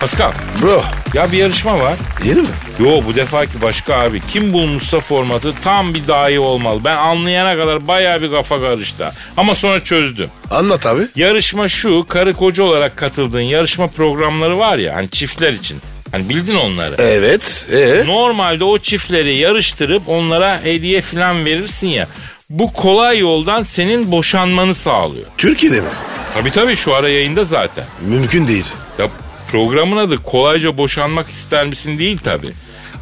Pascal 0.01 0.31
Bro 0.61 0.81
ya 1.13 1.31
bir 1.31 1.37
yarışma 1.37 1.79
var. 1.79 1.93
yeni 2.25 2.41
mi? 2.41 2.47
Yo 2.79 3.01
bu 3.07 3.15
defaki 3.15 3.61
başka 3.61 3.95
abi. 3.95 4.21
Kim 4.33 4.53
bulmuşsa 4.53 4.99
formatı 4.99 5.53
tam 5.63 5.93
bir 5.93 6.07
dahi 6.07 6.39
olmalı. 6.39 6.81
Ben 6.83 6.97
anlayana 6.97 7.61
kadar 7.61 7.87
bayağı 7.87 8.21
bir 8.21 8.31
kafa 8.31 8.55
karıştı. 8.55 9.11
Ama 9.37 9.55
sonra 9.55 9.83
çözdüm. 9.83 10.29
Anlat 10.51 10.85
abi. 10.85 11.01
Yarışma 11.15 11.67
şu 11.69 12.05
karı 12.09 12.33
koca 12.33 12.63
olarak 12.63 12.97
katıldığın 12.97 13.41
yarışma 13.41 13.87
programları 13.87 14.57
var 14.57 14.77
ya 14.77 14.95
hani 14.95 15.09
çiftler 15.09 15.53
için. 15.53 15.77
Hani 16.11 16.29
bildin 16.29 16.55
onları. 16.55 16.95
Evet. 16.97 17.67
Ee? 17.71 18.03
Normalde 18.05 18.63
o 18.63 18.77
çiftleri 18.77 19.35
yarıştırıp 19.35 20.09
onlara 20.09 20.61
hediye 20.63 21.01
falan 21.01 21.45
verirsin 21.45 21.87
ya. 21.87 22.07
Bu 22.49 22.73
kolay 22.73 23.19
yoldan 23.19 23.63
senin 23.63 24.11
boşanmanı 24.11 24.75
sağlıyor. 24.75 25.25
Türkiye'de 25.37 25.81
mi? 25.81 25.87
Tabii 26.33 26.51
tabii 26.51 26.75
şu 26.75 26.95
ara 26.95 27.09
yayında 27.09 27.43
zaten. 27.43 27.83
Mümkün 28.07 28.47
değil. 28.47 28.65
Ya 28.99 29.07
programın 29.51 29.97
adı 29.97 30.17
kolayca 30.23 30.77
boşanmak 30.77 31.29
ister 31.29 31.65
misin 31.65 31.99
değil 31.99 32.17
tabii. 32.23 32.51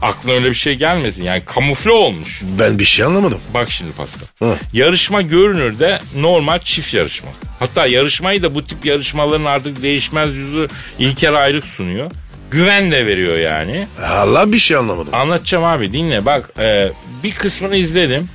Aklına 0.01 0.33
öyle 0.33 0.49
bir 0.49 0.55
şey 0.55 0.75
gelmesin. 0.75 1.23
Yani 1.23 1.41
kamufle 1.45 1.91
olmuş. 1.91 2.41
Ben 2.59 2.79
bir 2.79 2.85
şey 2.85 3.05
anlamadım. 3.05 3.39
Bak 3.53 3.71
şimdi 3.71 3.91
Pascal. 3.91 4.25
Hı. 4.39 4.55
Yarışma 4.73 5.21
görünürde 5.21 5.99
normal 6.15 6.59
çift 6.59 6.93
yarışması. 6.93 7.37
Hatta 7.59 7.87
yarışmayı 7.87 8.43
da 8.43 8.55
bu 8.55 8.65
tip 8.67 8.85
yarışmaların 8.85 9.45
artık 9.45 9.81
değişmez 9.81 10.35
yüzü 10.35 10.67
İlker 10.99 11.33
Ayrık 11.33 11.65
sunuyor. 11.65 12.11
Güven 12.51 12.91
de 12.91 13.05
veriyor 13.05 13.37
yani. 13.37 13.87
Allah 14.03 14.51
bir 14.51 14.59
şey 14.59 14.77
anlamadım. 14.77 15.13
Anlatacağım 15.15 15.65
abi 15.65 15.93
dinle 15.93 16.25
bak 16.25 16.49
e, 16.59 16.91
bir 17.23 17.31
kısmını 17.31 17.75
izledim. 17.75 18.29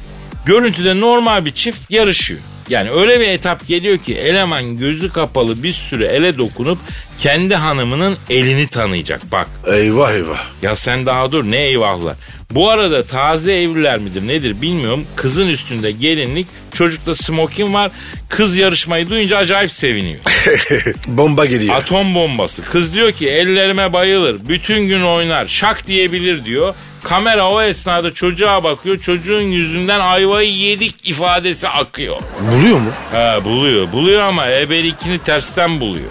Görüntüde 0.47 1.01
normal 1.01 1.45
bir 1.45 1.53
çift 1.53 1.91
yarışıyor. 1.91 2.41
Yani 2.69 2.91
öyle 2.91 3.21
bir 3.21 3.29
etap 3.29 3.67
geliyor 3.67 3.99
ki 3.99 4.15
eleman 4.15 4.77
gözü 4.77 5.13
kapalı 5.13 5.63
bir 5.63 5.73
süre 5.73 6.07
ele 6.07 6.39
dokunup 6.39 6.79
Kendi 7.21 7.55
hanımının 7.55 8.17
elini 8.31 8.69
tanıyacak 8.69 9.33
bak. 9.33 9.49
Eyvah 9.67 10.13
eyvah. 10.13 10.45
Ya 10.63 10.77
sen 10.77 11.07
daha 11.07 11.33
dur 11.33 11.45
ne 11.45 11.63
eyvahlar. 11.63 12.17
Bu 12.51 12.71
arada 12.71 13.03
taze 13.03 13.55
evliler 13.55 13.99
midir 13.99 14.29
nedir 14.29 14.63
bilmiyorum. 14.63 15.05
Kızın 15.17 15.49
üstünde 15.49 15.91
gelinlik 15.91 16.47
çocukta 16.75 17.15
smokin 17.15 17.75
var. 17.75 17.93
Kız 18.29 18.57
yarışmayı 18.57 19.11
duyunca 19.11 19.37
acayip 19.37 19.73
seviniyor. 19.73 20.21
Bomba 21.07 21.47
geliyor. 21.47 21.75
Atom 21.75 22.15
bombası. 22.15 22.63
Kız 22.63 22.95
diyor 22.95 23.13
ki 23.13 23.29
ellerime 23.29 23.93
bayılır. 23.93 24.49
Bütün 24.49 24.89
gün 24.89 25.03
oynar. 25.03 25.47
Şak 25.49 25.87
diyebilir 25.87 26.45
diyor. 26.45 26.75
Kamera 27.05 27.49
o 27.51 27.63
esnada 27.63 28.15
çocuğa 28.15 28.65
bakıyor. 28.65 28.99
Çocuğun 28.99 29.41
yüzünden 29.43 30.01
ayvayı 30.01 30.53
yedik 30.53 31.09
ifadesi 31.09 31.69
akıyor. 31.69 32.17
Buluyor 32.53 32.79
mu? 32.79 32.91
He 33.13 33.45
buluyor. 33.45 33.93
Buluyor 33.93 34.23
ama 34.23 34.49
ebelikini 34.51 35.19
tersten 35.19 35.81
buluyor. 35.81 36.11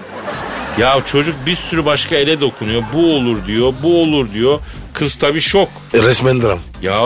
Ya 0.77 0.99
çocuk 1.11 1.35
bir 1.45 1.55
sürü 1.55 1.85
başka 1.85 2.15
ele 2.15 2.41
dokunuyor. 2.41 2.83
Bu 2.93 3.15
olur 3.15 3.37
diyor. 3.47 3.73
Bu 3.83 4.01
olur 4.01 4.33
diyor. 4.33 4.59
Kız 4.93 5.15
tabii 5.15 5.41
şok. 5.41 5.69
E, 5.93 5.97
resmen 5.97 6.41
dram. 6.41 6.59
Ya 6.81 6.99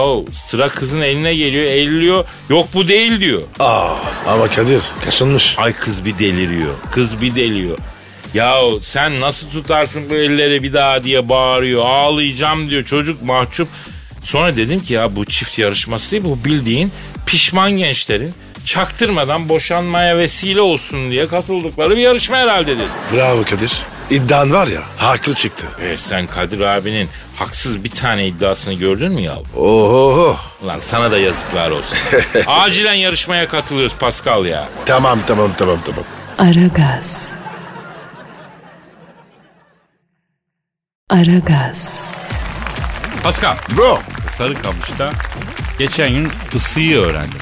sıra 0.48 0.70
kızın 0.70 1.02
eline 1.02 1.36
geliyor. 1.36 1.64
Elliyor. 1.66 2.26
Yok 2.50 2.68
bu 2.74 2.88
değil 2.88 3.20
diyor. 3.20 3.42
Aa, 3.60 3.90
ama 4.28 4.48
Kadir 4.48 4.82
kaşınmış. 5.06 5.56
Ay 5.60 5.74
kız 5.74 6.06
bir 6.06 6.20
deliriyor. 6.20 6.74
Kız 6.92 7.22
bir 7.22 7.36
deliyor. 7.36 7.78
Yahu 8.38 8.80
sen 8.84 9.20
nasıl 9.20 9.50
tutarsın 9.50 10.10
bu 10.10 10.16
elleri 10.16 10.64
bir 10.64 10.74
daha 10.74 11.04
diye 11.04 11.30
bağırıyor. 11.30 11.86
Ağlayacağım 11.86 12.70
diyor 12.70 12.84
çocuk 12.84 13.22
mahcup. 13.22 13.68
Sonra 14.24 14.58
dedim 14.58 14.80
ki 14.80 14.94
ya 14.94 15.16
bu 15.16 15.26
çift 15.26 15.60
yarışması 15.60 16.12
değil 16.12 16.24
bu 16.24 16.46
bildiğin 16.46 16.92
pişman 17.26 17.72
gençlerin 17.72 18.34
çaktırmadan 18.66 19.50
boşanmaya 19.50 20.18
vesile 20.18 20.62
olsun 20.62 21.12
diye 21.12 21.28
katıldıkları 21.28 21.90
bir 21.90 22.02
yarışma 22.02 22.38
herhalde 22.38 22.68
dedim. 22.68 22.90
Bravo 23.14 23.44
Kadir. 23.44 23.72
İddian 24.10 24.54
var 24.54 24.68
ya 24.68 24.82
haklı 24.98 25.34
çıktı. 25.34 25.68
E, 25.82 25.98
sen 25.98 26.28
Kadir 26.28 26.62
abinin 26.62 27.10
haksız 27.36 27.84
bir 27.84 27.90
tane 27.92 28.28
iddiasını 28.28 28.74
gördün 28.74 29.14
mü 29.14 29.22
ya? 29.22 29.36
Oho. 29.58 30.38
Ulan 30.64 30.80
sana 30.80 31.12
da 31.12 31.18
yazıklar 31.18 31.72
olsun. 31.72 31.98
Acilen 32.48 32.94
yarışmaya 32.94 33.48
katılıyoruz 33.48 33.96
Pascal 33.96 34.46
ya. 34.46 34.70
Tamam 34.86 35.20
tamam 35.28 35.52
tamam 35.58 35.80
tamam. 35.86 36.04
Aragaz. 36.38 37.38
Aragaz. 41.10 42.02
Pascal 43.24 43.58
Bro. 43.78 44.00
Sarıkamış'ta 44.38 45.10
geçen 45.80 46.14
gün 46.14 46.28
ısıyı 46.56 46.98
öğrendim. 46.98 47.40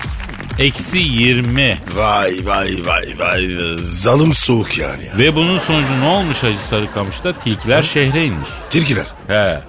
Eksi 0.59 0.97
20. 0.97 1.79
Vay 1.95 2.35
vay 2.43 2.75
vay 2.85 3.05
vay. 3.19 3.47
Zalim 3.77 4.33
soğuk 4.33 4.77
yani. 4.77 5.05
ya. 5.05 5.17
Ve 5.17 5.35
bunun 5.35 5.57
sonucu 5.59 5.99
ne 6.01 6.05
olmuş 6.05 6.43
Hacı 6.43 6.57
Sarıkamış'ta? 6.59 7.33
Tilkiler 7.33 7.83
şehre 7.83 8.25
inmiş. 8.25 8.49
Tilkiler. 8.69 9.05
He. 9.27 9.59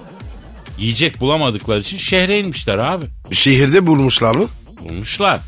Yiyecek 0.77 1.21
bulamadıkları 1.21 1.79
için 1.79 1.97
şehre 1.97 2.39
inmişler 2.39 2.77
abi. 2.77 3.05
Şehirde 3.31 3.87
bulmuşlar 3.87 4.35
mı? 4.35 4.45
Bulmuşlar. 4.79 5.39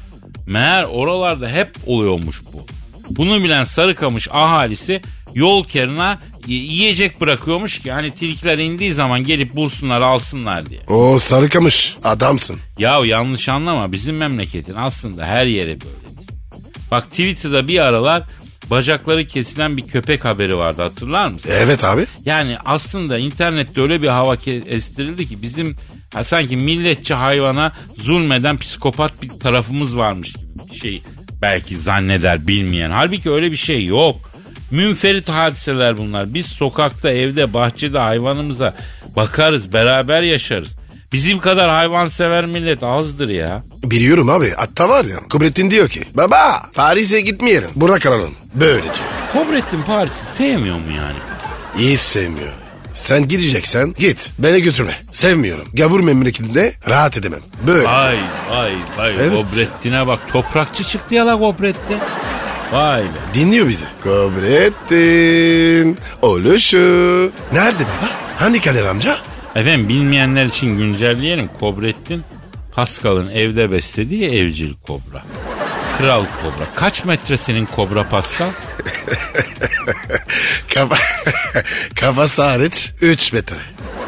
Meğer 0.47 0.83
oralarda 0.83 1.49
hep 1.49 1.75
oluyormuş 1.85 2.41
bu. 2.53 2.65
Bunu 3.09 3.43
bilen 3.43 3.63
Sarıkamış 3.63 4.27
ahalisi 4.31 5.01
yol 5.35 5.63
kenarına 5.63 6.19
yiyecek 6.53 7.21
bırakıyormuş 7.21 7.79
ki 7.79 7.91
hani 7.91 8.11
tilkiler 8.11 8.57
indiği 8.57 8.93
zaman 8.93 9.23
gelip 9.23 9.55
bulsunlar 9.55 10.01
alsınlar 10.01 10.65
diye. 10.65 10.81
O 10.87 11.19
sarıkamış. 11.19 11.97
Adamsın. 12.03 12.59
Ya 12.79 12.99
yanlış 13.05 13.49
anlama 13.49 13.91
bizim 13.91 14.17
memleketin 14.17 14.75
aslında 14.75 15.25
her 15.25 15.45
yere 15.45 15.69
böyle. 15.81 16.09
Bak 16.91 17.09
Twitter'da 17.09 17.67
bir 17.67 17.79
aralar 17.79 18.23
bacakları 18.69 19.27
kesilen 19.27 19.77
bir 19.77 19.87
köpek 19.87 20.25
haberi 20.25 20.57
vardı 20.57 20.81
hatırlar 20.81 21.27
mısın? 21.27 21.51
Evet 21.53 21.83
abi. 21.83 22.05
Yani 22.25 22.57
aslında 22.65 23.17
internette 23.17 23.81
öyle 23.81 24.01
bir 24.01 24.07
hava 24.07 24.35
estirildi 24.67 25.27
ki 25.27 25.41
bizim 25.41 25.75
ha, 26.13 26.23
sanki 26.23 26.57
milletçe 26.57 27.13
hayvana 27.13 27.73
zulmeden 27.97 28.57
psikopat 28.57 29.21
bir 29.21 29.29
tarafımız 29.29 29.97
varmış 29.97 30.33
gibi 30.33 30.69
bir 30.71 30.75
şey 30.79 31.01
belki 31.41 31.77
zanneder 31.77 32.47
bilmeyen. 32.47 32.91
Halbuki 32.91 33.31
öyle 33.31 33.51
bir 33.51 33.57
şey 33.57 33.85
yok. 33.85 34.28
Münferit 34.71 35.29
hadiseler 35.29 35.97
bunlar. 35.97 36.33
Biz 36.33 36.45
sokakta, 36.45 37.09
evde, 37.09 37.53
bahçede 37.53 37.99
hayvanımıza 37.99 38.75
bakarız, 39.15 39.73
beraber 39.73 40.21
yaşarız. 40.21 40.79
Bizim 41.13 41.39
kadar 41.39 41.69
hayvansever 41.69 42.45
millet 42.45 42.83
azdır 42.83 43.29
ya. 43.29 43.63
Biliyorum 43.83 44.29
abi. 44.29 44.53
Hatta 44.57 44.89
var 44.89 45.05
ya. 45.05 45.17
Kubrettin 45.31 45.71
diyor 45.71 45.89
ki. 45.89 46.03
Baba 46.13 46.61
Paris'e 46.73 47.21
gitmeyelim. 47.21 47.69
Burak 47.75 48.05
alalım. 48.05 48.33
Böyle 48.53 48.81
diyor. 48.83 48.95
Kobrettin 49.33 49.81
Paris'i 49.83 50.35
sevmiyor 50.35 50.75
mu 50.75 50.91
yani? 50.97 51.17
Hiç 51.77 51.99
sevmiyor. 51.99 52.51
Sen 52.93 53.27
gideceksen 53.27 53.93
git. 53.99 54.31
Beni 54.39 54.61
götürme. 54.61 54.93
Sevmiyorum. 55.11 55.65
Gavur 55.73 55.99
memleketinde 55.99 56.73
rahat 56.89 57.17
edemem. 57.17 57.39
Böyle. 57.67 57.85
Vay 57.87 58.17
vay 58.49 58.73
vay 58.97 59.15
Evet. 59.19 59.35
Kobrettin'e 59.35 60.07
bak 60.07 60.19
toprakçı 60.33 60.83
çıktı 60.83 61.15
ya 61.15 61.27
la 61.27 61.37
Kobrettin. 61.37 61.97
Vay 62.71 63.03
be. 63.03 63.07
Dinliyor 63.33 63.67
bizi. 63.67 63.85
Kobrettin. 64.03 65.97
Oluşu. 66.21 67.31
Nerede 67.53 67.83
baba? 67.83 68.09
Hani 68.39 68.61
Kadir 68.61 68.85
amca? 68.85 69.17
Efendim 69.55 69.89
bilmeyenler 69.89 70.45
için 70.45 70.77
güncelleyelim. 70.77 71.49
Kobrettin 71.59 72.23
Pascal'ın 72.71 73.29
evde 73.29 73.71
beslediği 73.71 74.29
evcil 74.29 74.73
kobra. 74.87 75.23
Kral 75.97 76.25
kobra. 76.43 76.65
Kaç 76.75 77.05
metresinin 77.05 77.65
kobra 77.65 78.09
Pascal? 78.09 78.49
Kafa, 80.73 80.95
kafası 81.95 82.41
hariç 82.41 82.91
3 83.01 83.33
metre. 83.33 83.55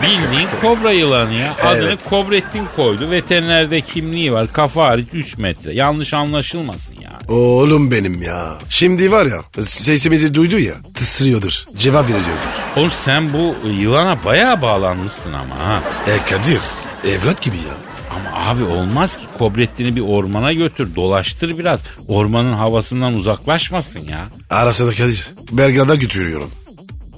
Bildiğin 0.04 0.48
kobra 0.62 0.92
yılanı 0.92 1.34
ya. 1.34 1.56
Adını 1.64 1.88
Evet. 1.88 2.00
Kobrettin 2.10 2.64
koydu. 2.76 3.12
Veterinerde 3.12 3.82
kimliği 3.82 4.34
var. 4.34 4.54
Kafa 4.54 4.88
hariç 4.88 5.08
3 5.14 5.38
metre. 5.38 5.74
Yanlış 5.76 6.14
anlaşılmasın 6.14 6.94
yani. 7.02 7.38
Oğlum 7.40 7.92
benim 7.92 8.22
ya. 8.22 8.54
Şimdi 8.70 9.12
var 9.12 9.26
ya 9.26 9.64
sesimizi 9.66 10.34
duydu 10.34 10.60
ya 10.60 10.74
tıslıyordur. 10.96 11.66
Cevap 11.78 12.06
veriyordur. 12.06 12.28
Oğlum 12.78 12.92
sen 12.92 13.34
bu 13.34 13.56
yılana 13.68 14.26
bayağı 14.26 14.62
bağlanmışsın 14.62 15.34
ama 15.34 15.56
ha. 15.66 15.82
E 16.08 16.30
Kadir 16.30 16.62
evlat 17.08 17.42
gibi 17.42 17.56
ya. 17.56 17.76
Ama 18.16 18.50
abi 18.50 18.64
olmaz 18.64 19.18
ki 19.18 19.24
Kobrettin'i 19.38 19.96
bir 19.96 20.02
ormana 20.02 20.54
götür 20.54 20.96
dolaştır 20.96 21.58
biraz. 21.58 21.80
Ormanın 22.08 22.54
havasından 22.54 23.14
uzaklaşmasın 23.14 24.08
ya. 24.08 24.30
Arasında 24.50 24.92
Kadir. 24.92 25.28
Belgrad'a 25.52 25.96
götürüyorum. 25.96 26.52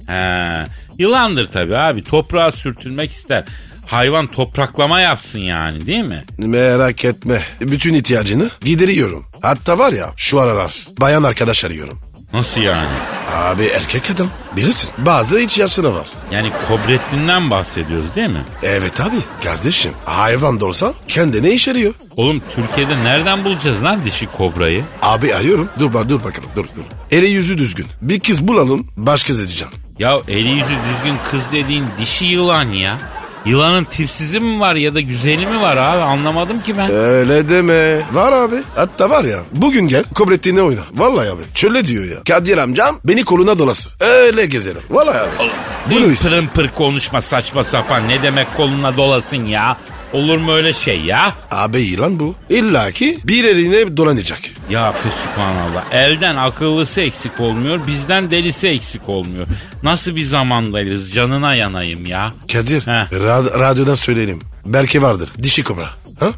He, 0.06 0.64
yılandır 0.98 1.46
tabii 1.46 1.76
abi 1.78 2.04
toprağa 2.04 2.50
sürtülmek 2.50 3.10
ister. 3.12 3.44
Hayvan 3.86 4.26
topraklama 4.26 5.00
yapsın 5.00 5.40
yani 5.40 5.86
değil 5.86 6.04
mi? 6.04 6.24
Merak 6.38 7.04
etme. 7.04 7.42
Bütün 7.60 7.94
ihtiyacını 7.94 8.50
gideriyorum. 8.60 9.24
Hatta 9.42 9.78
var 9.78 9.92
ya 9.92 10.10
şu 10.16 10.40
aralar 10.40 10.86
bayan 11.00 11.22
arkadaş 11.22 11.64
arıyorum. 11.64 11.98
Nasıl 12.32 12.60
yani? 12.60 12.88
Abi 13.34 13.64
erkek 13.64 14.10
adam 14.10 14.28
bilirsin. 14.56 14.90
Bazı 14.98 15.40
ihtiyaçları 15.40 15.94
var. 15.94 16.06
Yani 16.32 16.50
Kobrettin'den 16.68 17.50
bahsediyoruz 17.50 18.14
değil 18.16 18.28
mi? 18.28 18.44
Evet 18.62 19.00
abi 19.00 19.16
kardeşim 19.44 19.92
hayvan 20.04 20.60
da 20.60 20.66
olsa 20.66 20.94
kendine 21.08 21.50
iş 21.52 21.68
arıyor. 21.68 21.94
Oğlum 22.16 22.42
Türkiye'de 22.54 23.04
nereden 23.04 23.44
bulacağız 23.44 23.82
lan 23.84 24.04
dişi 24.04 24.26
kobrayı? 24.26 24.84
Abi 25.02 25.34
arıyorum. 25.34 25.68
Dur 25.78 25.94
bak 25.94 26.08
dur 26.08 26.24
bakalım 26.24 26.48
dur 26.56 26.64
dur. 26.64 26.82
Eli 27.10 27.28
yüzü 27.30 27.58
düzgün. 27.58 27.86
Bir 28.02 28.20
kız 28.20 28.48
bulalım 28.48 28.86
baş 28.96 29.24
kız 29.24 29.40
edeceğim. 29.40 29.72
Ya 29.98 30.16
eli 30.28 30.48
yüzü 30.48 30.68
düzgün 30.88 31.16
kız 31.30 31.52
dediğin 31.52 31.84
dişi 32.00 32.24
yılan 32.24 32.64
ya. 32.72 32.98
Yılanın 33.46 33.84
tipsizi 33.84 34.40
mi 34.40 34.60
var 34.60 34.74
ya 34.74 34.94
da 34.94 35.00
güzeli 35.00 35.46
mi 35.46 35.60
var 35.60 35.76
abi 35.76 36.00
anlamadım 36.02 36.62
ki 36.62 36.78
ben. 36.78 36.90
Öyle 36.92 37.48
deme. 37.48 37.98
Var 38.12 38.32
abi. 38.32 38.56
Hatta 38.74 39.10
var 39.10 39.24
ya 39.24 39.38
bugün 39.52 39.88
gel 39.88 40.04
Kobrettin'le 40.14 40.56
oyna. 40.58 40.80
Vallahi 40.94 41.30
abi. 41.30 41.42
Şöyle 41.54 41.84
diyor 41.84 42.04
ya. 42.04 42.16
Kadir 42.28 42.58
amcam 42.58 42.98
beni 43.04 43.24
koluna 43.24 43.58
dolası. 43.58 43.90
Öyle 44.00 44.46
gezelim. 44.46 44.80
Vallahi 44.90 45.18
abi. 45.18 45.50
Bunu 45.90 46.14
pırın 46.14 46.46
pır 46.46 46.68
konuşma 46.68 47.20
saçma 47.22 47.64
sapan 47.64 48.08
ne 48.08 48.22
demek 48.22 48.56
koluna 48.56 48.96
dolasın 48.96 49.44
ya. 49.44 49.76
Olur 50.14 50.38
mu 50.38 50.52
öyle 50.52 50.72
şey 50.72 51.00
ya? 51.00 51.34
Abi 51.50 51.80
yılan 51.80 52.20
bu. 52.20 52.34
İlla 52.50 52.90
ki 52.92 53.18
bir 53.24 53.44
eline 53.44 53.96
dolanacak. 53.96 54.38
Ya 54.70 54.92
fesubhanallah 54.92 55.84
elden 55.92 56.36
akıllısı 56.36 57.00
eksik 57.00 57.40
olmuyor 57.40 57.86
bizden 57.86 58.30
delisi 58.30 58.68
eksik 58.68 59.08
olmuyor. 59.08 59.46
Nasıl 59.82 60.16
bir 60.16 60.22
zamandayız 60.22 61.12
canına 61.12 61.54
yanayım 61.54 62.06
ya. 62.06 62.32
Kadir 62.52 62.80
rad- 63.12 63.58
radyodan 63.60 63.94
söyleyelim. 63.94 64.40
Belki 64.66 65.02
vardır. 65.02 65.28
Dişi 65.42 65.62
kobra. 65.64 65.86
Ha? 66.20 66.30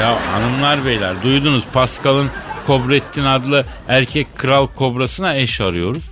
Ya 0.00 0.18
hanımlar 0.32 0.84
beyler 0.84 1.22
duydunuz 1.22 1.64
Pascal'ın 1.72 2.30
Kobrettin 2.66 3.24
adlı 3.24 3.64
erkek 3.88 4.36
kral 4.38 4.66
kobrasına 4.66 5.36
eş 5.36 5.60
arıyoruz. 5.60 6.02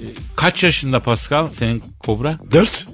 Ee, 0.00 0.04
Kaç 0.36 0.62
yaşında 0.64 1.00
Pascal 1.00 1.46
senin 1.46 1.82
kobra? 1.98 2.38
Dört. 2.52 2.86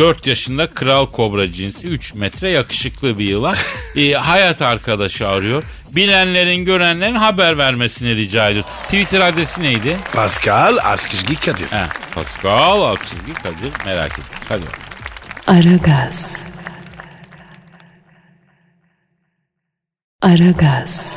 4 0.00 0.26
yaşında 0.26 0.66
kral 0.66 1.06
kobra 1.06 1.52
cinsi 1.52 1.86
3 1.86 2.14
metre 2.14 2.50
yakışıklı 2.50 3.18
bir 3.18 3.24
yılan. 3.28 3.56
Ee, 3.96 4.12
hayat 4.12 4.62
arkadaşı 4.62 5.28
arıyor. 5.28 5.62
Bilenlerin 5.90 6.64
görenlerin 6.64 7.14
haber 7.14 7.58
vermesini 7.58 8.16
rica 8.16 8.48
ediyor. 8.48 8.64
Twitter 8.64 9.20
adresi 9.20 9.62
neydi? 9.62 9.96
Pascal 10.12 10.76
Askizgi 10.84 11.40
Kadir. 11.40 11.66
He. 11.66 11.86
Pascal 12.14 12.82
alt 12.82 13.06
çizgi 13.06 13.34
Kadir 13.34 13.84
merak 13.86 14.12
etme. 14.12 14.24
Hadi. 14.48 14.64
Aragaz. 15.46 16.46
Aragaz. 20.22 21.16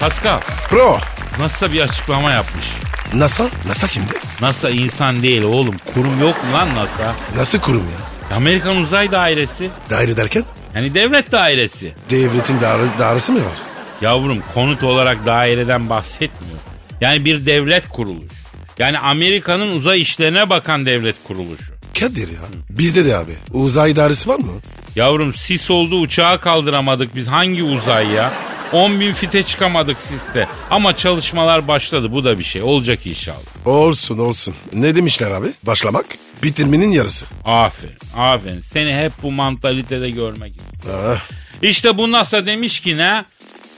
Pascal 0.00 0.40
Bro. 0.72 0.98
NASA 1.38 1.72
bir 1.72 1.80
açıklama 1.80 2.30
yapmış. 2.30 2.66
NASA? 3.14 3.48
NASA 3.66 3.86
kimdi? 3.86 4.29
NASA 4.40 4.70
insan 4.70 5.22
değil 5.22 5.42
oğlum. 5.42 5.74
Kurum 5.94 6.20
yok 6.20 6.44
mu 6.44 6.52
lan 6.52 6.74
NASA? 6.74 7.14
Nasıl 7.36 7.58
kurum 7.60 7.82
ya? 7.82 8.36
Amerikan 8.36 8.76
Uzay 8.76 9.12
Dairesi. 9.12 9.70
Daire 9.90 10.16
derken? 10.16 10.44
Yani 10.74 10.94
devlet 10.94 11.32
dairesi. 11.32 11.92
Devletin 12.10 12.60
daire, 12.60 12.82
dairesi 12.98 13.32
mi 13.32 13.38
var? 13.40 13.52
Yavrum 14.00 14.42
konut 14.54 14.82
olarak 14.82 15.26
daireden 15.26 15.90
bahsetmiyor. 15.90 16.58
Yani 17.00 17.24
bir 17.24 17.46
devlet 17.46 17.88
kuruluş. 17.88 18.30
Yani 18.78 18.98
Amerika'nın 18.98 19.76
uzay 19.76 20.00
işlerine 20.00 20.50
bakan 20.50 20.86
devlet 20.86 21.16
kuruluşu. 21.24 21.72
Kadir 22.00 22.28
ya. 22.28 22.40
Bizde 22.70 23.04
de 23.04 23.16
abi. 23.16 23.32
Uzay 23.52 23.96
dairesi 23.96 24.28
var 24.28 24.38
mı? 24.38 24.52
Yavrum 24.96 25.34
sis 25.34 25.70
oldu 25.70 26.00
uçağı 26.00 26.40
kaldıramadık 26.40 27.14
biz. 27.16 27.26
Hangi 27.28 27.62
uzay 27.62 28.06
ya? 28.08 28.32
10 28.72 29.00
bin 29.00 29.12
fite 29.12 29.42
çıkamadık 29.42 30.00
siste. 30.02 30.48
Ama 30.70 30.96
çalışmalar 30.96 31.68
başladı. 31.68 32.12
Bu 32.12 32.24
da 32.24 32.38
bir 32.38 32.44
şey. 32.44 32.62
Olacak 32.62 33.06
inşallah. 33.06 33.38
Olsun 33.66 34.18
olsun. 34.18 34.54
Ne 34.72 34.94
demişler 34.94 35.30
abi? 35.30 35.46
Başlamak 35.62 36.06
bitirmenin 36.42 36.90
yarısı. 36.90 37.26
Aferin. 37.44 37.96
Aferin. 38.16 38.60
Seni 38.60 38.94
hep 38.96 39.12
bu 39.22 39.32
mantalitede 39.32 40.10
görmek 40.10 40.52
istiyorum. 40.56 41.04
Ah, 41.16 41.20
İşte 41.62 41.98
bu 41.98 42.12
NASA 42.12 42.46
demiş 42.46 42.80
ki 42.80 42.96
ne? 42.96 43.24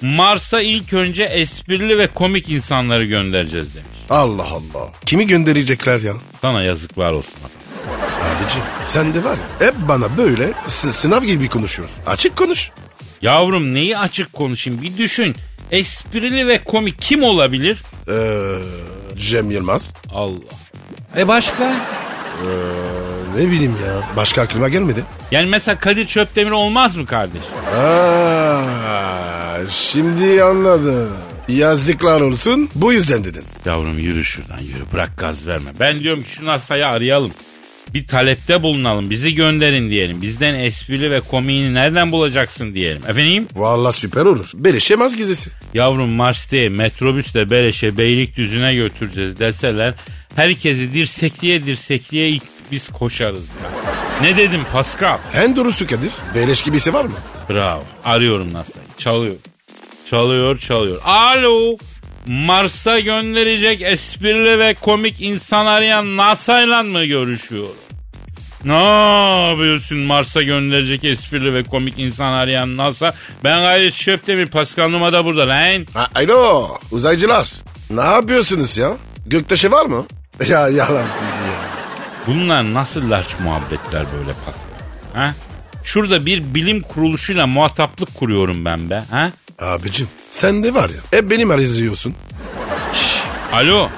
Mars'a 0.00 0.61
ilk 0.61 0.92
önce 0.92 1.24
esprili 1.24 1.98
ve 1.98 2.07
komik 2.07 2.48
insanları 2.50 3.05
göndereceğiz 3.05 3.74
demiş. 3.74 3.88
Allah 4.11 4.46
Allah. 4.50 4.90
Kimi 5.07 5.26
gönderecekler 5.26 6.00
ya? 6.00 6.12
Sana 6.40 6.62
yazıklar 6.62 7.11
olsun. 7.11 7.33
Abicim 8.22 8.62
sen 8.87 9.14
de 9.14 9.24
var 9.24 9.37
ya 9.61 9.66
hep 9.66 9.74
bana 9.88 10.16
böyle 10.16 10.52
s- 10.66 10.92
sınav 10.92 11.22
gibi 11.24 11.48
konuşuyorsun. 11.48 11.96
Açık 12.07 12.37
konuş. 12.37 12.70
Yavrum 13.22 13.74
neyi 13.74 13.98
açık 13.98 14.32
konuşayım 14.32 14.82
bir 14.82 14.96
düşün. 14.98 15.35
Esprili 15.70 16.46
ve 16.48 16.58
komik 16.64 17.00
kim 17.02 17.22
olabilir? 17.22 17.78
Ee, 18.08 18.56
Cem 19.16 19.50
Yılmaz. 19.50 19.94
Allah. 20.12 20.32
E 21.16 21.28
başka? 21.28 21.64
Ee, 21.64 23.40
ne 23.40 23.50
bileyim 23.50 23.76
ya. 23.87 24.16
Başka 24.16 24.42
aklıma 24.42 24.68
gelmedi. 24.68 25.04
Yani 25.30 25.46
mesela 25.48 25.78
Kadir 25.78 26.06
Çöptemir 26.06 26.50
olmaz 26.50 26.96
mı 26.96 27.06
kardeş? 27.06 27.42
Aa, 27.76 28.66
şimdi 29.70 30.42
anladım. 30.42 31.11
Yazıklar 31.48 32.20
olsun 32.20 32.68
bu 32.74 32.92
yüzden 32.92 33.24
dedin. 33.24 33.44
Yavrum 33.64 33.98
yürü 33.98 34.24
şuradan 34.24 34.58
yürü 34.58 34.85
bırak 34.92 35.11
gaz 35.18 35.46
verme. 35.46 35.70
Ben 35.80 36.00
diyorum 36.00 36.22
ki 36.22 36.30
şu 36.30 36.46
NASA'yı 36.46 36.87
arayalım. 36.87 37.32
Bir 37.94 38.07
talepte 38.07 38.62
bulunalım 38.62 39.11
bizi 39.11 39.35
gönderin 39.35 39.90
diyelim. 39.90 40.22
Bizden 40.22 40.55
esprili 40.55 41.11
ve 41.11 41.20
komiğini 41.20 41.74
nereden 41.74 42.12
bulacaksın 42.12 42.74
diyelim. 42.74 43.02
Efendim? 43.09 43.46
Vallahi 43.55 43.96
süper 43.96 44.24
olur. 44.24 44.50
Beleşemez 44.55 45.16
gizesi. 45.16 45.50
Yavrum 45.74 46.11
Mars 46.12 46.52
değil 46.52 46.70
metrobüsle 46.70 47.50
Beleş'e 47.50 47.96
Beylikdüzü'ne 47.98 48.74
götüreceğiz 48.74 49.38
deseler 49.38 49.94
herkesi 50.37 50.94
dirsekliye 50.94 51.66
dirsekliye 51.66 52.28
ilk 52.28 52.42
biz 52.72 52.88
koşarız. 52.88 53.44
ya. 53.48 53.70
Ne 54.22 54.37
dedim 54.37 54.61
Pascal? 54.72 55.18
En 55.35 55.57
doğrusu 55.57 55.87
Kadir. 55.87 56.11
Beleş 56.35 56.62
gibisi 56.62 56.94
var 56.94 57.05
mı? 57.05 57.14
Bravo. 57.50 57.83
Arıyorum 58.05 58.52
NASA'yı. 58.52 58.87
Çalıyor. 58.98 59.35
Çalıyor 60.11 60.59
çalıyor. 60.59 61.00
Alo. 61.05 61.76
Mars'a 62.26 63.00
gönderecek 63.00 63.83
esprili 63.83 64.59
ve 64.59 64.74
komik 64.74 65.20
insan 65.20 65.66
arayan 65.66 66.16
NASA'yla 66.16 66.83
mı 66.83 67.05
görüşüyorum? 67.05 67.74
Ne 68.64 68.83
yapıyorsun 69.51 69.98
Mars'a 69.98 70.42
gönderecek 70.42 71.05
esprili 71.05 71.55
ve 71.55 71.62
komik 71.62 71.98
insan 71.98 72.33
arayan 72.33 72.77
NASA? 72.77 73.14
Ben 73.44 73.61
gayet 73.62 73.94
Şöptemir 73.94 74.46
Pascal 74.46 74.88
Numa 74.88 75.12
da 75.12 75.25
burada 75.25 75.48
lan. 75.48 75.87
Alo 76.14 76.68
uzaycılar. 76.90 77.48
Ne 77.90 78.01
yapıyorsunuz 78.01 78.77
ya? 78.79 78.96
Göktaşı 79.27 79.70
var 79.70 79.87
mı? 79.87 80.07
Ya 80.48 80.68
yalan 80.68 81.07
sizi 81.11 81.25
ya. 81.25 81.62
Bunlar 82.27 82.75
nasıl 82.75 83.11
larç 83.11 83.29
muhabbetler 83.44 84.05
böyle 84.18 84.33
Pascal? 84.44 84.70
Ha? 85.14 85.35
Şurada 85.85 86.27
bir 86.27 86.55
bilim 86.55 86.83
kuruluşuyla 86.83 87.46
muhataplık 87.46 88.14
kuruyorum 88.14 88.64
ben 88.64 88.90
be. 88.90 89.03
Ha? 89.11 89.31
Abicim 89.59 90.09
sen 90.31 90.62
de 90.62 90.75
var 90.75 90.88
ya 90.90 91.18
hep 91.18 91.31
benim 91.31 91.51
arızıyorsun. 91.51 92.14
Alo. 93.53 93.88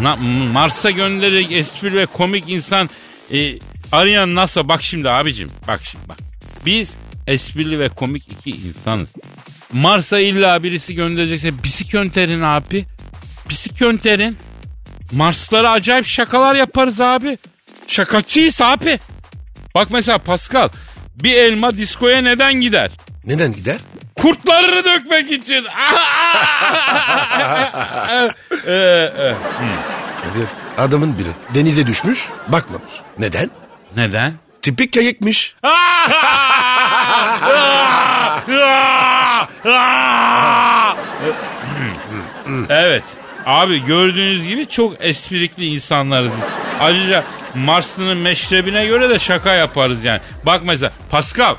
Na- 0.00 0.16
Mars'a 0.52 0.90
gönderecek 0.90 1.52
esprili 1.52 1.96
ve 1.96 2.06
komik 2.06 2.44
insan 2.50 2.90
e, 3.32 3.58
arayan 3.92 4.34
NASA. 4.34 4.68
Bak 4.68 4.82
şimdi 4.82 5.10
abicim. 5.10 5.50
Bak 5.68 5.80
şimdi 5.84 6.08
bak. 6.08 6.18
Biz 6.66 6.94
esprili 7.26 7.78
ve 7.78 7.88
komik 7.88 8.32
iki 8.32 8.50
insanız. 8.50 9.08
Mars'a 9.72 10.18
illa 10.18 10.62
birisi 10.62 10.94
gönderecekse 10.94 11.62
bisik 11.64 11.92
gönderin 11.92 12.42
abi. 12.42 12.86
Bisik 13.48 13.78
gönderin. 13.78 14.36
Marslara 15.12 15.70
acayip 15.72 16.06
şakalar 16.06 16.54
yaparız 16.54 17.00
abi. 17.00 17.38
Şakacıyız 17.86 18.62
abi. 18.62 18.98
Bak 19.74 19.88
mesela 19.90 20.18
Pascal. 20.18 20.68
Bir 21.14 21.32
elma 21.32 21.76
diskoya 21.76 22.20
neden 22.22 22.54
gider? 22.54 22.90
Neden 23.26 23.52
gider? 23.52 23.76
Kurtlarını 24.16 24.84
dökmek 24.84 25.30
için. 25.32 25.66
Ee, 28.66 28.72
e, 28.72 29.34
Kadir 30.22 30.48
adamın 30.78 31.18
biri 31.18 31.28
denize 31.54 31.86
düşmüş 31.86 32.28
bakmamış. 32.48 32.92
Neden? 33.18 33.50
Neden? 33.96 34.34
Tipik 34.62 34.92
kayıkmış. 34.92 35.54
evet. 42.68 43.04
Abi 43.46 43.84
gördüğünüz 43.84 44.46
gibi 44.48 44.66
çok 44.68 44.92
esprikli 45.00 45.66
insanlarız. 45.66 46.30
Ayrıca 46.80 47.24
Marslı'nın 47.54 48.18
meşrebine 48.18 48.86
göre 48.86 49.10
de 49.10 49.18
şaka 49.18 49.54
yaparız 49.54 50.04
yani. 50.04 50.20
Bak 50.46 50.60
mesela 50.64 50.92
Pascal. 51.10 51.54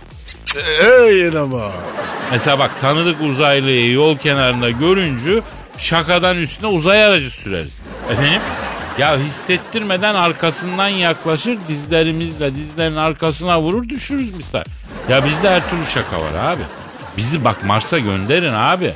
Ey 0.81 1.27
ama. 1.27 1.71
Mesela 2.31 2.59
bak 2.59 2.71
tanıdık 2.81 3.21
uzaylıyı 3.21 3.91
yol 3.91 4.17
kenarında 4.17 4.69
görünce 4.69 5.41
şakadan 5.77 6.37
üstüne 6.37 6.67
uzay 6.67 7.03
aracı 7.03 7.29
süreriz. 7.29 7.77
Efendim? 8.11 8.41
Ya 8.97 9.17
hissettirmeden 9.19 10.15
arkasından 10.15 10.87
yaklaşır 10.87 11.57
dizlerimizle 11.67 12.55
dizlerin 12.55 12.95
arkasına 12.95 13.61
vurur 13.61 13.89
düşürürüz 13.89 14.33
misal. 14.33 14.63
Ya 15.09 15.25
bizde 15.25 15.49
her 15.49 15.69
türlü 15.69 15.85
şaka 15.85 16.21
var 16.21 16.33
abi. 16.33 16.61
Bizi 17.17 17.45
bak 17.45 17.63
Mars'a 17.63 17.99
gönderin 17.99 18.53
abi. 18.53 18.93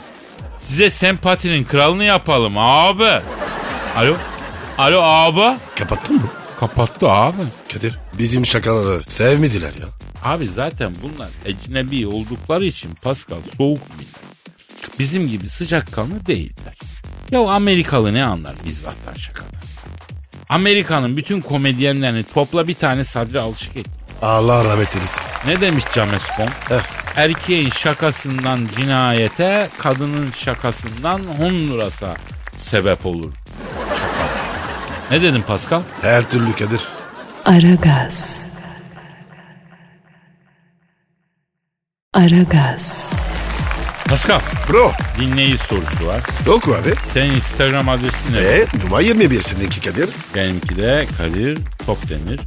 Size 0.57 0.89
sempatinin 0.89 1.63
kralını 1.63 2.03
yapalım 2.03 2.57
abi. 2.57 3.21
Alo? 3.95 4.15
Alo 4.77 5.01
abi? 5.01 5.57
Kapattın 5.75 6.15
mı? 6.15 6.29
Kapattı 6.59 7.07
abi. 7.09 7.41
Kadir 7.73 7.99
bizim 8.17 8.45
şakaları 8.45 9.03
sevmediler 9.03 9.73
ya. 9.81 9.87
Abi 10.23 10.47
zaten 10.47 10.93
bunlar 11.03 11.29
ecnebi 11.45 12.07
oldukları 12.07 12.65
için 12.65 12.91
Pascal 13.03 13.37
soğuk 13.57 13.79
millet. 13.97 14.99
Bizim 14.99 15.27
gibi 15.27 15.49
sıcakkanlı 15.49 16.25
değiller. 16.25 16.77
Ya 17.31 17.39
Amerikalı 17.39 18.13
ne 18.13 18.25
anlar 18.25 18.55
bizzattan 18.65 19.13
şakadan? 19.13 19.51
Amerika'nın 20.51 21.17
bütün 21.17 21.41
komedyenlerini 21.41 22.23
topla 22.23 22.67
bir 22.67 22.73
tane 22.73 23.03
Sadri 23.03 23.39
Alışık 23.39 23.77
et. 23.77 23.85
Allah 24.21 24.65
rahmet 24.65 24.95
eylesin. 24.95 25.21
Ne 25.47 25.61
demiş 25.61 25.83
James 25.95 26.23
Bond? 26.39 26.47
Heh. 26.47 26.81
Erkeğin 27.15 27.69
şakasından 27.69 28.67
cinayete, 28.77 29.69
kadının 29.79 30.31
şakasından 30.31 31.19
Honduras'a 31.19 32.15
sebep 32.57 33.05
olur. 33.05 33.31
Şaka. 33.89 34.29
Ne 35.11 35.21
dedin 35.21 35.41
Pascal? 35.41 35.81
Her 36.01 36.29
türlü 36.29 36.51
Kadir. 36.55 36.81
Aragaz. 37.45 38.45
Aragaz. 42.13 43.09
Pascal, 44.11 44.41
Bro 44.69 44.91
dinleyici 45.19 45.57
sorusu 45.57 46.07
var. 46.07 46.19
oku 46.47 46.75
abi. 46.75 46.93
Senin 47.13 47.33
Instagram 47.33 47.89
adresin 47.89 48.33
ne? 48.33 48.39
E, 48.39 48.65
numara 48.83 49.01
21 49.01 49.41
seninki 49.41 49.81
Kadir. 49.81 50.09
Benimki 50.35 50.75
de 50.75 51.05
Kadir 51.17 51.57
Topdemir. 51.85 52.39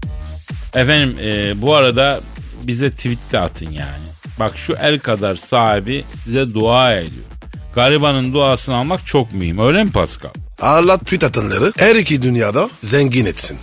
Efendim 0.74 1.16
e, 1.22 1.62
bu 1.62 1.74
arada 1.74 2.20
bize 2.62 2.90
tweet 2.90 3.32
de 3.32 3.38
atın 3.38 3.70
yani. 3.70 4.04
Bak 4.40 4.52
şu 4.56 4.72
el 4.72 4.98
kadar 4.98 5.36
sahibi 5.36 6.04
size 6.24 6.54
dua 6.54 6.94
ediyor. 6.94 7.24
Garibanın 7.74 8.32
duasını 8.32 8.76
almak 8.76 9.06
çok 9.06 9.32
mühim. 9.32 9.58
Öyle 9.58 9.84
mi 9.84 9.92
Pascal? 9.92 10.30
Allah 10.60 10.98
tweet 10.98 11.24
atanları 11.24 11.72
her 11.78 11.96
iki 11.96 12.22
dünyada 12.22 12.70
zengin 12.82 13.26
etsin. 13.26 13.58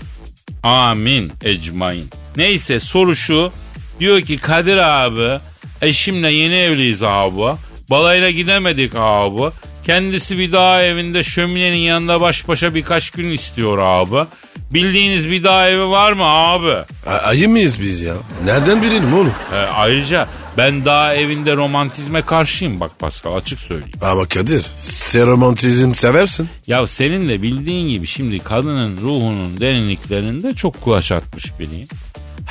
Amin 0.63 1.31
ecmain. 1.43 2.09
Neyse 2.37 2.79
soru 2.79 3.15
şu. 3.15 3.51
Diyor 3.99 4.21
ki 4.21 4.37
Kadir 4.37 4.77
abi 4.77 5.39
eşimle 5.81 6.33
yeni 6.33 6.55
evliyiz 6.55 7.03
abi. 7.03 7.57
Balayla 7.89 8.29
gidemedik 8.31 8.91
abi. 8.95 9.51
Kendisi 9.85 10.37
bir 10.37 10.51
dağ 10.51 10.83
evinde 10.83 11.23
şöminenin 11.23 11.77
yanında 11.77 12.21
baş 12.21 12.47
başa 12.47 12.75
birkaç 12.75 13.09
gün 13.09 13.31
istiyor 13.31 13.77
abi. 13.77 14.27
Bildiğiniz 14.71 15.29
bir 15.29 15.43
daha 15.43 15.69
evi 15.69 15.89
var 15.89 16.11
mı 16.13 16.23
abi? 16.23 16.73
A- 17.07 17.09
ayı 17.27 17.49
mıyız 17.49 17.81
biz 17.81 18.01
ya? 18.01 18.13
Nereden 18.45 18.81
bilelim 18.81 19.13
oğlum? 19.13 19.33
E, 19.53 19.55
ayrıca 19.55 20.27
ben 20.57 20.85
daha 20.85 21.15
evinde 21.15 21.55
romantizme 21.55 22.21
karşıyım 22.21 22.79
bak 22.79 22.99
Pascal 22.99 23.35
açık 23.35 23.59
söyleyeyim. 23.59 23.97
Ama 24.01 24.25
Kadir 24.25 24.65
sen 24.77 25.27
romantizm 25.27 25.93
seversin. 25.95 26.49
Ya 26.67 26.87
senin 26.87 27.29
de 27.29 27.41
bildiğin 27.41 27.89
gibi 27.89 28.07
şimdi 28.07 28.39
kadının 28.39 28.97
ruhunun 29.01 29.59
derinliklerinde 29.59 30.53
çok 30.55 30.81
kulaç 30.81 31.11
atmış 31.11 31.59
biriyim. 31.59 31.87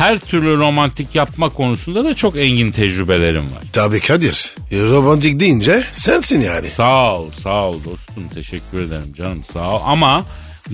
Her 0.01 0.19
türlü 0.19 0.57
romantik 0.59 1.15
yapma 1.15 1.49
konusunda 1.49 2.05
da 2.05 2.15
çok 2.15 2.37
engin 2.37 2.71
tecrübelerim 2.71 3.43
var. 3.43 3.63
Tabii 3.73 4.01
Kadir. 4.01 4.55
E, 4.71 4.77
romantik 4.81 5.41
deyince 5.41 5.85
sensin 5.93 6.41
yani. 6.41 6.67
Sağ 6.69 7.15
ol, 7.15 7.31
sağ 7.31 7.65
ol 7.69 7.85
dostum. 7.85 8.29
Teşekkür 8.35 8.81
ederim 8.81 9.13
canım 9.17 9.45
sağ 9.53 9.77
ol. 9.77 9.81
Ama 9.85 10.25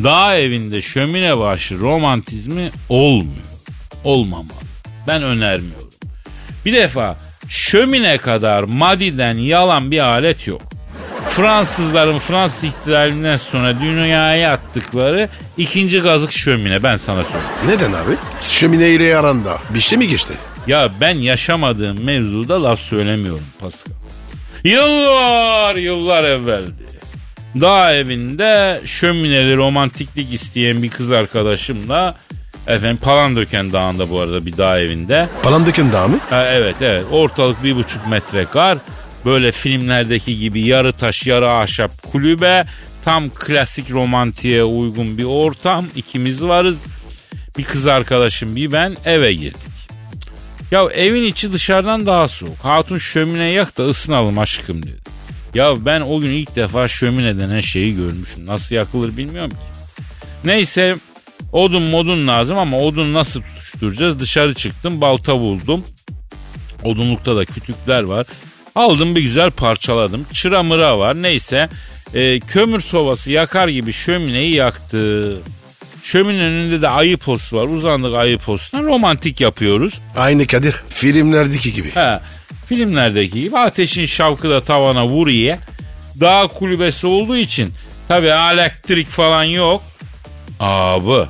dağ 0.04 0.36
evinde 0.36 0.82
şömine 0.82 1.38
başı 1.38 1.80
romantizmi 1.80 2.70
olmuyor. 2.88 3.46
Olmamalı. 4.04 4.46
Ben 5.08 5.22
önermiyorum. 5.22 5.90
Bir 6.64 6.72
defa 6.72 7.16
şömine 7.48 8.18
kadar 8.18 8.62
madiden 8.62 9.34
yalan 9.34 9.90
bir 9.90 9.98
alet 9.98 10.46
yok. 10.46 10.62
Fransızların 11.30 12.18
Fransız 12.18 12.64
ihtilalinden 12.64 13.36
sonra 13.36 13.80
dünyaya 13.80 14.52
attıkları 14.52 15.28
ikinci 15.56 16.00
gazık 16.00 16.32
şömine 16.32 16.82
ben 16.82 16.96
sana 16.96 17.24
söyleyeyim. 17.24 17.54
Neden 17.66 17.92
abi? 17.92 18.16
Şömine 18.40 18.88
ile 18.90 19.16
aranda 19.16 19.58
bir 19.70 19.80
şey 19.80 19.98
mi 19.98 20.08
geçti? 20.08 20.32
Ya 20.66 20.90
ben 21.00 21.14
yaşamadığım 21.14 22.04
mevzuda 22.04 22.62
laf 22.62 22.80
söylemiyorum 22.80 23.44
Pascal. 23.60 23.92
Yıllar 24.64 25.74
yıllar 25.76 26.24
evveldi. 26.24 26.86
Dağ 27.60 27.94
evinde 27.94 28.80
şömineli 28.84 29.56
romantiklik 29.56 30.32
isteyen 30.34 30.82
bir 30.82 30.90
kız 30.90 31.12
arkadaşımla 31.12 32.14
efendim 32.66 32.96
Palandöken 32.96 33.72
Dağı'nda 33.72 34.10
bu 34.10 34.20
arada 34.20 34.46
bir 34.46 34.56
dağ 34.56 34.78
evinde. 34.78 35.28
Palandöken 35.42 35.92
dağı 35.92 36.08
mı? 36.08 36.18
Ha, 36.30 36.44
evet 36.46 36.76
evet 36.80 37.04
ortalık 37.12 37.64
bir 37.64 37.76
buçuk 37.76 38.06
metre 38.06 38.44
kar. 38.44 38.78
Böyle 39.26 39.52
filmlerdeki 39.52 40.38
gibi 40.38 40.60
yarı 40.60 40.92
taş 40.92 41.26
yarı 41.26 41.50
ahşap 41.50 42.02
kulübe. 42.12 42.64
Tam 43.04 43.30
klasik 43.30 43.90
romantiğe 43.90 44.64
uygun 44.64 45.18
bir 45.18 45.24
ortam. 45.24 45.86
İkimiz 45.96 46.44
varız. 46.44 46.82
Bir 47.58 47.64
kız 47.64 47.86
arkadaşım 47.86 48.56
bir 48.56 48.72
ben 48.72 48.96
eve 49.04 49.32
girdik. 49.32 49.76
Ya 50.70 50.84
evin 50.84 51.22
içi 51.22 51.52
dışarıdan 51.52 52.06
daha 52.06 52.28
soğuk. 52.28 52.58
Hatun 52.62 52.98
şömine 52.98 53.44
yak 53.44 53.78
da 53.78 53.84
ısınalım 53.84 54.38
aşkım 54.38 54.82
dedi. 54.82 55.00
Ya 55.54 55.86
ben 55.86 56.00
o 56.00 56.20
gün 56.20 56.30
ilk 56.30 56.56
defa 56.56 56.88
şömine 56.88 57.38
denen 57.38 57.60
şeyi 57.60 57.96
görmüşüm. 57.96 58.46
Nasıl 58.46 58.74
yakılır 58.74 59.16
bilmiyorum 59.16 59.50
ki. 59.50 59.56
Neyse 60.44 60.96
odun 61.52 61.82
modun 61.82 62.28
lazım 62.28 62.58
ama 62.58 62.80
odun 62.80 63.14
nasıl 63.14 63.42
tutuşturacağız? 63.42 64.20
Dışarı 64.20 64.54
çıktım 64.54 65.00
balta 65.00 65.38
buldum. 65.38 65.84
Odunlukta 66.84 67.36
da 67.36 67.44
kütükler 67.44 68.02
var. 68.02 68.26
Aldım 68.76 69.14
bir 69.14 69.20
güzel 69.20 69.50
parçaladım. 69.50 70.26
Çıra 70.32 70.62
mıra 70.62 70.98
var 70.98 71.22
neyse. 71.22 71.68
e, 72.14 72.40
kömür 72.40 72.80
sobası 72.80 73.32
yakar 73.32 73.68
gibi 73.68 73.92
şömineyi 73.92 74.54
yaktı. 74.54 75.36
Şöminenin 76.02 76.42
önünde 76.52 76.82
de 76.82 76.88
ayı 76.88 77.16
postu 77.16 77.56
var. 77.56 77.64
Uzandık 77.68 78.14
ayı 78.14 78.38
postuna 78.38 78.82
romantik 78.82 79.40
yapıyoruz. 79.40 80.00
Aynı 80.16 80.46
Kadir. 80.46 80.74
Filmlerdeki 80.88 81.72
gibi. 81.72 81.90
He, 81.90 82.20
filmlerdeki 82.66 83.40
gibi 83.40 83.58
ateşin 83.58 84.06
şavkı 84.06 84.50
da 84.50 84.60
tavana 84.60 85.06
vuruyor. 85.06 85.58
Dağ 86.20 86.48
kulübesi 86.48 87.06
olduğu 87.06 87.36
için 87.36 87.72
tabi 88.08 88.26
elektrik 88.26 89.08
falan 89.08 89.44
yok. 89.44 89.82
Abi 90.60 91.26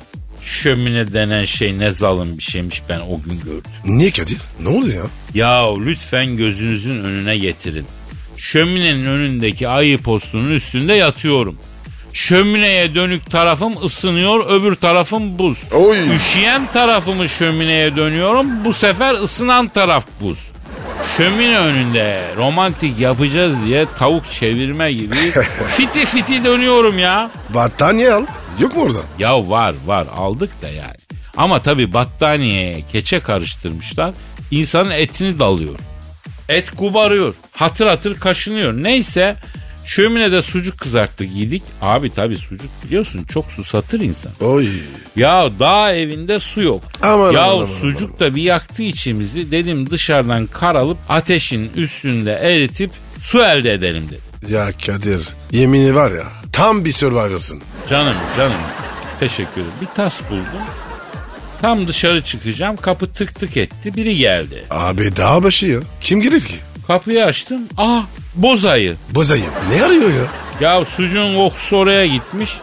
şömine 0.47 1.13
denen 1.13 1.45
şey 1.45 1.79
ne 1.79 1.91
zalim 1.91 2.37
bir 2.37 2.43
şeymiş 2.43 2.81
ben 2.89 2.99
o 2.99 3.21
gün 3.25 3.39
gördüm. 3.39 3.71
Niye 3.85 4.11
Kadir? 4.11 4.37
Ne 4.59 4.69
oldu 4.69 4.87
ya? 4.89 5.03
Ya 5.33 5.75
lütfen 5.79 6.37
gözünüzün 6.37 7.03
önüne 7.03 7.37
getirin. 7.37 7.85
Şöminenin 8.37 9.05
önündeki 9.05 9.67
ayı 9.67 9.97
postunun 9.97 10.51
üstünde 10.51 10.93
yatıyorum. 10.93 11.57
Şömineye 12.13 12.95
dönük 12.95 13.31
tarafım 13.31 13.83
ısınıyor, 13.85 14.45
öbür 14.49 14.75
tarafım 14.75 15.39
buz. 15.39 15.57
Oy. 15.73 16.15
Üşüyen 16.15 16.71
tarafımı 16.71 17.29
şömineye 17.29 17.95
dönüyorum, 17.95 18.47
bu 18.65 18.73
sefer 18.73 19.13
ısınan 19.13 19.67
taraf 19.67 20.05
buz. 20.21 20.39
Şömine 21.17 21.57
önünde 21.59 22.21
romantik 22.37 22.99
yapacağız 22.99 23.55
diye 23.65 23.85
tavuk 23.99 24.31
çevirme 24.31 24.93
gibi 24.93 25.15
fiti 25.75 26.05
fiti 26.05 26.43
dönüyorum 26.43 26.99
ya. 26.99 27.31
Battaniye 27.53 28.11
al. 28.13 28.25
Yok 28.59 28.75
mu 28.75 28.81
orada? 28.83 28.99
Ya 29.19 29.49
var 29.49 29.75
var 29.85 30.07
aldık 30.15 30.61
da 30.61 30.69
yani. 30.69 30.97
Ama 31.37 31.61
tabi 31.61 31.93
battaniyeye 31.93 32.81
keçe 32.91 33.19
karıştırmışlar. 33.19 34.13
İnsanın 34.51 34.91
etini 34.91 35.39
dalıyor. 35.39 35.75
Et 36.49 36.69
kubarıyor. 36.71 37.33
Hatır 37.51 37.87
hatır 37.87 38.19
kaşınıyor. 38.19 38.73
Neyse 38.73 39.35
şöminede 39.85 40.41
sucuk 40.41 40.77
kızarttık 40.77 41.35
yedik. 41.35 41.63
Abi 41.81 42.09
tabi 42.09 42.37
sucuk 42.37 42.69
biliyorsun 42.85 43.23
çok 43.23 43.45
susatır 43.51 43.99
insan. 43.99 44.31
Oy. 44.41 44.67
Ya 45.15 45.49
dağ 45.59 45.93
evinde 45.93 46.39
su 46.39 46.61
yok. 46.63 46.81
Aman, 47.01 47.31
ya 47.31 47.41
aman, 47.43 47.55
aman, 47.55 47.65
sucuk 47.65 48.19
da 48.19 48.35
bir 48.35 48.41
yaktı 48.41 48.83
içimizi. 48.83 49.51
Dedim 49.51 49.89
dışarıdan 49.89 50.45
kar 50.45 50.75
alıp 50.75 50.97
ateşin 51.09 51.71
üstünde 51.75 52.31
eritip 52.33 52.91
su 53.21 53.43
elde 53.43 53.71
edelim 53.73 54.03
dedim. 54.07 54.55
Ya 54.55 54.69
Kadir. 54.85 55.27
Yemini 55.51 55.95
var 55.95 56.11
ya. 56.11 56.23
Tam 56.53 56.85
bir 56.85 56.91
survivor'sın. 56.91 57.61
Canım 57.89 58.15
canım 58.37 58.57
teşekkür 59.19 59.51
ederim. 59.51 59.71
Bir 59.81 59.87
tas 59.95 60.21
buldum. 60.29 60.45
Tam 61.61 61.87
dışarı 61.87 62.23
çıkacağım 62.23 62.77
kapı 62.77 63.13
tık 63.13 63.35
tık 63.39 63.57
etti 63.57 63.95
biri 63.95 64.17
geldi. 64.17 64.63
Abi 64.69 65.15
dağ 65.15 65.43
başı 65.43 65.65
ya. 65.65 65.79
Kim 66.01 66.21
girer 66.21 66.41
ki? 66.41 66.55
Kapıyı 66.87 67.25
açtım 67.25 67.61
ah 67.77 68.05
bozayı. 68.35 68.95
Bozayı. 69.09 69.43
Ne 69.69 69.83
arıyor 69.83 70.09
ya? 70.09 70.25
Ya 70.61 70.85
sucuğun 70.85 71.35
kokusu 71.35 71.77
oraya 71.77 72.05
gitmiş. 72.05 72.57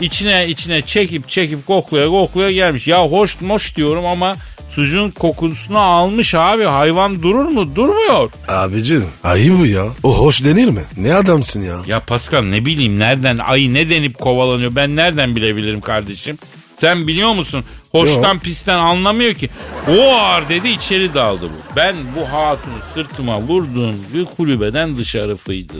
İçine 0.00 0.48
içine 0.48 0.82
çekip 0.82 1.28
çekip 1.28 1.66
koklaya 1.66 2.08
koklaya 2.08 2.52
gelmiş. 2.52 2.88
Ya 2.88 3.06
hoş 3.06 3.40
moş 3.40 3.76
diyorum 3.76 4.06
ama 4.06 4.36
sucuğun 4.70 5.10
kokusunu 5.10 5.78
almış 5.78 6.34
abi. 6.34 6.64
Hayvan 6.64 7.22
durur 7.22 7.44
mu? 7.44 7.76
Durmuyor. 7.76 8.30
Abicim 8.48 9.04
ayı 9.24 9.58
bu 9.58 9.66
ya. 9.66 9.84
O 10.02 10.18
hoş 10.18 10.44
denir 10.44 10.68
mi? 10.68 10.82
Ne 10.96 11.14
adamsın 11.14 11.62
ya? 11.62 11.76
Ya 11.86 12.00
Pascal 12.00 12.42
ne 12.42 12.64
bileyim 12.64 12.98
nereden 12.98 13.36
ayı 13.36 13.74
ne 13.74 13.90
denip 13.90 14.18
kovalanıyor 14.18 14.76
ben 14.76 14.96
nereden 14.96 15.36
bilebilirim 15.36 15.80
kardeşim? 15.80 16.38
Sen 16.78 17.06
biliyor 17.06 17.32
musun? 17.32 17.64
Hoştan 17.92 18.34
Yok. 18.34 18.42
pisten 18.42 18.78
anlamıyor 18.78 19.34
ki. 19.34 19.48
O 19.88 20.12
ağır 20.14 20.48
dedi 20.48 20.68
içeri 20.68 21.14
daldı 21.14 21.42
bu. 21.44 21.76
Ben 21.76 21.96
bu 22.16 22.32
hatunu 22.32 22.74
sırtıma 22.94 23.40
vurduğum 23.40 23.94
bir 24.14 24.24
kulübeden 24.24 24.96
dışarı 24.96 25.36
fıydım. 25.36 25.76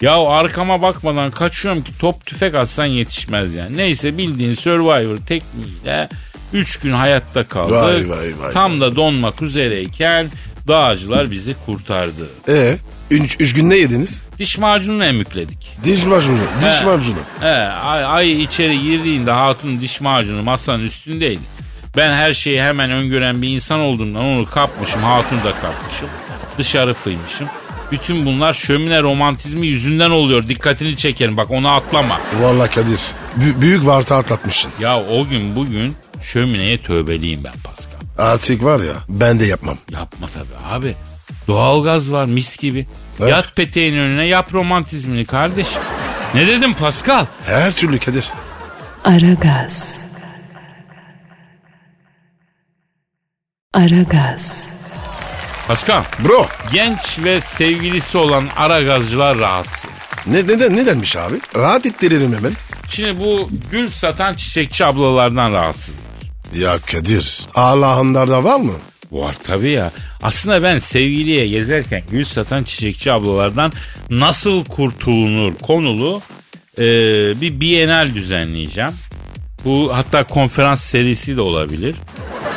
Ya 0.00 0.14
arkama 0.26 0.82
bakmadan 0.82 1.30
kaçıyorum 1.30 1.82
ki 1.82 1.98
top 1.98 2.26
tüfek 2.26 2.54
atsan 2.54 2.86
yetişmez 2.86 3.54
yani. 3.54 3.76
Neyse 3.76 4.18
bildiğin 4.18 4.54
Survivor 4.54 5.16
tekniğiyle 5.16 6.08
3 6.52 6.76
gün 6.80 6.92
hayatta 6.92 7.44
kaldık. 7.44 7.72
Vay, 7.72 8.08
vay, 8.10 8.32
vay, 8.42 8.52
Tam 8.52 8.80
da 8.80 8.96
donmak 8.96 9.42
üzereyken 9.42 10.28
dağcılar 10.68 11.30
bizi 11.30 11.54
kurtardı. 11.66 12.28
E 12.48 12.76
üç, 13.10 13.36
üç 13.40 13.54
gün 13.54 13.70
ne 13.70 13.76
yediniz? 13.76 14.22
Diş 14.38 14.58
macununu 14.58 15.04
emükledik. 15.04 15.72
Diş 15.84 16.04
macunu. 16.04 16.38
Diş 16.60 16.80
He. 16.80 16.84
macunu. 16.84 17.14
He, 17.40 17.46
ay, 17.68 18.04
ay 18.04 18.42
içeri 18.42 18.82
girdiğinde 18.82 19.30
hatun 19.30 19.80
diş 19.80 20.00
macunu 20.00 20.42
masanın 20.42 20.84
üstündeydi. 20.84 21.40
Ben 21.96 22.12
her 22.14 22.32
şeyi 22.32 22.62
hemen 22.62 22.90
öngören 22.90 23.42
bir 23.42 23.48
insan 23.48 23.80
olduğumdan 23.80 24.24
onu 24.24 24.46
kapmışım, 24.50 25.02
hatun 25.02 25.38
da 25.38 25.52
kapmışım. 25.52 26.08
Dışarı 26.58 26.94
fıymışım. 26.94 27.48
Bütün 27.92 28.26
bunlar 28.26 28.52
şömine 28.52 29.02
romantizmi 29.02 29.66
yüzünden 29.66 30.10
oluyor. 30.10 30.46
Dikkatini 30.46 30.96
çekerim 30.96 31.36
bak 31.36 31.50
onu 31.50 31.68
atlama. 31.74 32.20
Vallahi 32.40 32.70
Kadir. 32.70 33.00
bü- 33.40 33.60
büyük 33.60 33.86
varta 33.86 34.16
atlatmışsın. 34.16 34.72
Ya 34.80 35.00
o 35.00 35.26
gün 35.28 35.56
bugün 35.56 35.94
şömineye 36.22 36.78
tövbeliyim 36.82 37.44
ben 37.44 37.52
Pascal. 37.64 38.00
Artık 38.18 38.64
var 38.64 38.80
ya 38.80 38.94
ben 39.08 39.40
de 39.40 39.46
yapmam. 39.46 39.78
Yapma 39.90 40.26
tabii 40.34 40.64
abi. 40.74 40.94
Doğalgaz 41.48 42.12
var 42.12 42.24
mis 42.24 42.56
gibi. 42.56 42.86
Evet. 43.20 43.30
Yat 43.30 43.56
peteğin 43.56 43.94
önüne 43.98 44.26
yap 44.26 44.54
romantizmini 44.54 45.24
kardeşim. 45.24 45.82
Ne 46.34 46.46
dedim 46.46 46.74
Pascal? 46.74 47.26
Her 47.46 47.72
türlü 47.72 47.98
Kadir. 47.98 48.30
Aragaz. 49.04 50.00
Aragaz. 53.74 54.70
Pascal. 55.68 56.02
Bro 56.24 56.46
Genç 56.72 57.18
ve 57.18 57.40
sevgilisi 57.40 58.18
olan 58.18 58.44
ara 58.56 58.82
gazcılar 58.82 59.38
rahatsız. 59.38 59.90
ne, 60.26 60.36
neden, 60.38 60.76
nedenmiş 60.76 61.16
abi? 61.16 61.34
Rahat 61.56 61.86
ettiririm 61.86 62.34
hemen. 62.36 62.52
Şimdi 62.88 63.20
bu 63.20 63.50
gül 63.70 63.90
satan 63.90 64.34
çiçekçi 64.34 64.84
ablalardan 64.84 65.52
rahatsız. 65.52 65.94
Ya 66.54 66.78
Kadir 66.78 67.46
Allah'ınlarda 67.54 68.44
var 68.44 68.56
mı? 68.60 68.72
Var 69.12 69.36
tabii 69.46 69.70
ya. 69.70 69.90
Aslında 70.22 70.62
ben 70.62 70.78
sevgiliye 70.78 71.48
gezerken 71.48 72.02
gül 72.10 72.24
satan 72.24 72.64
çiçekçi 72.64 73.12
ablalardan 73.12 73.72
nasıl 74.10 74.64
kurtulunur 74.64 75.54
konulu 75.54 76.22
e, 76.78 76.84
bir 77.40 77.60
bienal 77.60 78.14
düzenleyeceğim. 78.14 78.92
Bu 79.64 79.90
hatta 79.96 80.22
konferans 80.24 80.80
serisi 80.80 81.36
de 81.36 81.40
olabilir. 81.40 81.96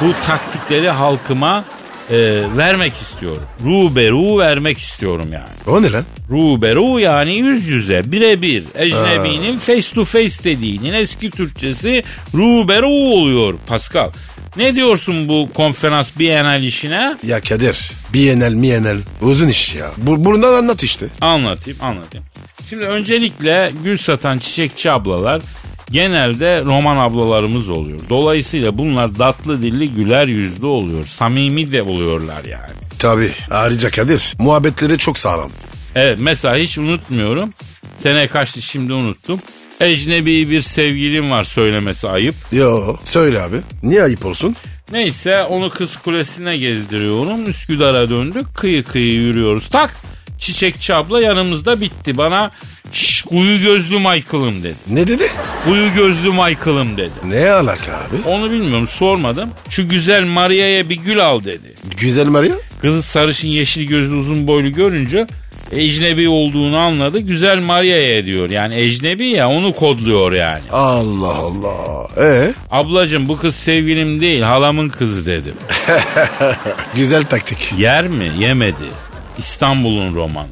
Bu 0.01 0.13
taktikleri 0.25 0.89
halkıma 0.89 1.65
e, 2.09 2.43
vermek 2.57 2.93
istiyorum. 2.93 3.43
Ruberu 3.63 4.37
vermek 4.37 4.77
istiyorum 4.77 5.29
yani. 5.33 5.47
O 5.67 5.81
ne 5.81 5.91
lan? 5.91 6.03
Ruberu 6.29 6.99
yani 6.99 7.35
yüz 7.37 7.67
yüze 7.67 8.11
birebir. 8.11 8.63
Ecnebinin 8.75 9.57
face 9.57 9.95
to 9.95 10.05
face 10.05 10.43
dediğinin 10.43 10.93
eski 10.93 11.31
Türkçesi 11.31 12.03
ruberu 12.33 12.87
oluyor 12.89 13.53
Pascal. 13.67 14.11
Ne 14.57 14.75
diyorsun 14.75 15.27
bu 15.27 15.49
konferans 15.53 16.09
bienal 16.19 16.63
işine? 16.63 17.17
Ya 17.27 17.41
Kadir. 17.41 17.91
Bienal 18.13 18.51
mienal. 18.51 18.97
Uzun 19.21 19.47
iş 19.47 19.75
ya. 19.75 19.91
Bu, 19.97 20.29
anlat 20.47 20.83
işte. 20.83 21.05
Anlatayım 21.21 21.79
anlatayım. 21.81 22.25
Şimdi 22.69 22.85
öncelikle 22.85 23.71
gül 23.83 23.97
satan 23.97 24.39
çiçekçi 24.39 24.91
ablalar 24.91 25.41
genelde 25.91 26.61
roman 26.65 26.97
ablalarımız 26.97 27.69
oluyor. 27.69 27.99
Dolayısıyla 28.09 28.77
bunlar 28.77 29.07
tatlı 29.07 29.61
dilli 29.63 29.89
güler 29.93 30.27
yüzlü 30.27 30.65
oluyor. 30.65 31.05
Samimi 31.05 31.71
de 31.71 31.81
oluyorlar 31.81 32.43
yani. 32.45 32.69
Tabii. 32.99 33.31
Ayrıca 33.51 33.91
Kadir. 33.91 34.33
Muhabbetleri 34.39 34.97
çok 34.97 35.17
sağlam. 35.17 35.49
Evet 35.95 36.17
mesela 36.21 36.55
hiç 36.55 36.77
unutmuyorum. 36.77 37.49
Sene 37.97 38.27
kaçtı 38.27 38.61
şimdi 38.61 38.93
unuttum. 38.93 39.39
Ecnebi 39.81 40.49
bir 40.49 40.61
sevgilim 40.61 41.31
var 41.31 41.43
söylemesi 41.43 42.09
ayıp. 42.09 42.35
Yo. 42.51 42.95
Söyle 43.03 43.41
abi. 43.41 43.57
Niye 43.83 44.03
ayıp 44.03 44.25
olsun? 44.25 44.55
Neyse 44.91 45.43
onu 45.43 45.69
kız 45.69 45.97
kulesine 45.97 46.57
gezdiriyorum. 46.57 47.49
Üsküdar'a 47.49 48.09
döndük. 48.09 48.55
Kıyı 48.55 48.83
kıyı 48.83 49.13
yürüyoruz. 49.13 49.67
Tak 49.69 49.95
çiçekçi 50.39 50.93
abla 50.93 51.21
yanımızda 51.21 51.81
bitti. 51.81 52.17
Bana 52.17 52.51
şş 52.93 53.21
kuyu 53.21 53.61
gözlü 53.61 53.97
Michael'ım 53.97 54.63
dedi. 54.63 54.75
Ne 54.87 55.07
dedi? 55.07 55.27
Kuyu 55.65 55.93
gözlü 55.95 56.29
Michael'ım 56.29 56.97
dedi. 56.97 57.11
Ne 57.27 57.49
alaka 57.51 57.91
abi? 57.93 58.29
Onu 58.29 58.51
bilmiyorum 58.51 58.87
sormadım. 58.87 59.49
Şu 59.69 59.89
güzel 59.89 60.23
Maria'ya 60.23 60.89
bir 60.89 60.95
gül 60.95 61.19
al 61.25 61.43
dedi. 61.43 61.73
Güzel 61.97 62.27
Maria? 62.27 62.55
Kızı 62.81 63.03
sarışın 63.03 63.49
yeşil 63.49 63.83
gözlü 63.87 64.15
uzun 64.15 64.47
boylu 64.47 64.69
görünce 64.73 65.27
ecnebi 65.71 66.29
olduğunu 66.29 66.77
anladı. 66.77 67.19
Güzel 67.19 67.59
Maria'ya 67.59 68.25
diyor. 68.25 68.49
Yani 68.49 68.75
ecnebi 68.75 69.27
ya 69.27 69.49
onu 69.49 69.73
kodluyor 69.73 70.31
yani. 70.31 70.61
Allah 70.71 71.33
Allah. 71.35 72.07
Ee? 72.21 72.53
Ablacım 72.71 73.27
bu 73.27 73.37
kız 73.37 73.55
sevgilim 73.55 74.21
değil 74.21 74.41
halamın 74.41 74.89
kızı 74.89 75.25
dedim. 75.25 75.53
Güzel 76.95 77.25
taktik. 77.25 77.73
Yer 77.77 78.07
mi? 78.07 78.31
Yemedi. 78.39 78.89
İstanbul'un 79.37 80.15
romanı. 80.15 80.47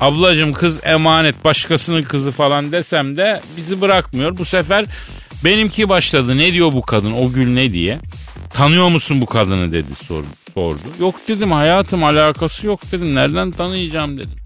Ablacım 0.00 0.52
kız 0.52 0.80
emanet 0.82 1.44
başkasının 1.44 2.02
kızı 2.02 2.32
falan 2.32 2.72
desem 2.72 3.16
de 3.16 3.40
bizi 3.56 3.80
bırakmıyor. 3.80 4.38
Bu 4.38 4.44
sefer 4.44 4.84
benimki 5.44 5.88
başladı. 5.88 6.38
Ne 6.38 6.52
diyor 6.52 6.72
bu 6.72 6.82
kadın 6.82 7.12
o 7.12 7.32
gül 7.32 7.48
ne 7.54 7.72
diye. 7.72 7.98
Tanıyor 8.54 8.88
musun 8.88 9.20
bu 9.20 9.26
kadını 9.26 9.72
dedi 9.72 9.94
sordu. 10.06 10.26
sordu. 10.54 10.78
Yok 11.00 11.14
dedim 11.28 11.52
hayatım 11.52 12.04
alakası 12.04 12.66
yok 12.66 12.80
dedim. 12.92 13.14
Nereden 13.14 13.50
tanıyacağım 13.50 14.18
dedim. 14.18 14.36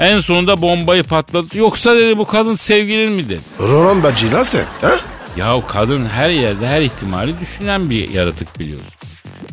En 0.00 0.18
sonunda 0.18 0.62
bombayı 0.62 1.02
patladı. 1.04 1.58
Yoksa 1.58 1.94
dedi 1.94 2.18
bu 2.18 2.26
kadın 2.26 2.54
sevgilin 2.54 3.12
mi 3.12 3.24
dedi. 3.28 3.40
Roland 3.60 4.04
Bacı'yla 4.04 4.44
sen. 4.44 4.64
Ha? 4.80 4.94
Ya 5.36 5.62
kadın 5.68 6.06
her 6.06 6.28
yerde 6.28 6.66
her 6.66 6.80
ihtimali 6.80 7.40
düşünen 7.40 7.90
bir 7.90 8.10
yaratık 8.10 8.58
biliyorsun. 8.60 8.88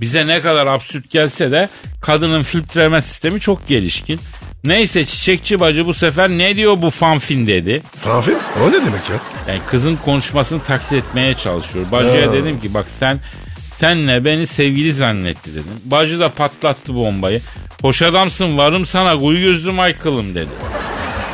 Bize 0.01 0.27
ne 0.27 0.41
kadar 0.41 0.67
absürt 0.67 1.09
gelse 1.11 1.51
de 1.51 1.69
kadının 2.01 2.43
filtreleme 2.43 3.01
sistemi 3.01 3.39
çok 3.39 3.67
gelişkin. 3.67 4.19
Neyse 4.65 5.05
çiçekçi 5.05 5.59
bacı 5.59 5.85
bu 5.85 5.93
sefer 5.93 6.29
ne 6.29 6.55
diyor 6.55 6.81
bu 6.81 6.89
fanfin 6.89 7.47
dedi. 7.47 7.81
Fanfin? 7.99 8.37
O 8.63 8.67
ne 8.69 8.73
demek 8.73 9.09
ya? 9.09 9.15
Yani 9.47 9.59
kızın 9.67 9.95
konuşmasını 9.95 10.59
taklit 10.63 10.91
etmeye 10.93 11.33
çalışıyor. 11.33 11.85
Bacıya 11.91 12.33
dedim 12.33 12.59
ki 12.59 12.73
bak 12.73 12.85
sen 12.99 13.19
senle 13.77 14.25
beni 14.25 14.47
sevgili 14.47 14.93
zannetti 14.93 15.51
dedim. 15.53 15.65
Bacı 15.85 16.19
da 16.19 16.29
patlattı 16.29 16.95
bombayı. 16.95 17.41
Hoş 17.81 18.01
adamsın 18.01 18.57
varım 18.57 18.85
sana 18.85 19.17
kuyu 19.19 19.39
gözlü 19.43 19.71
Michael'ım 19.71 20.35
dedi. 20.35 20.49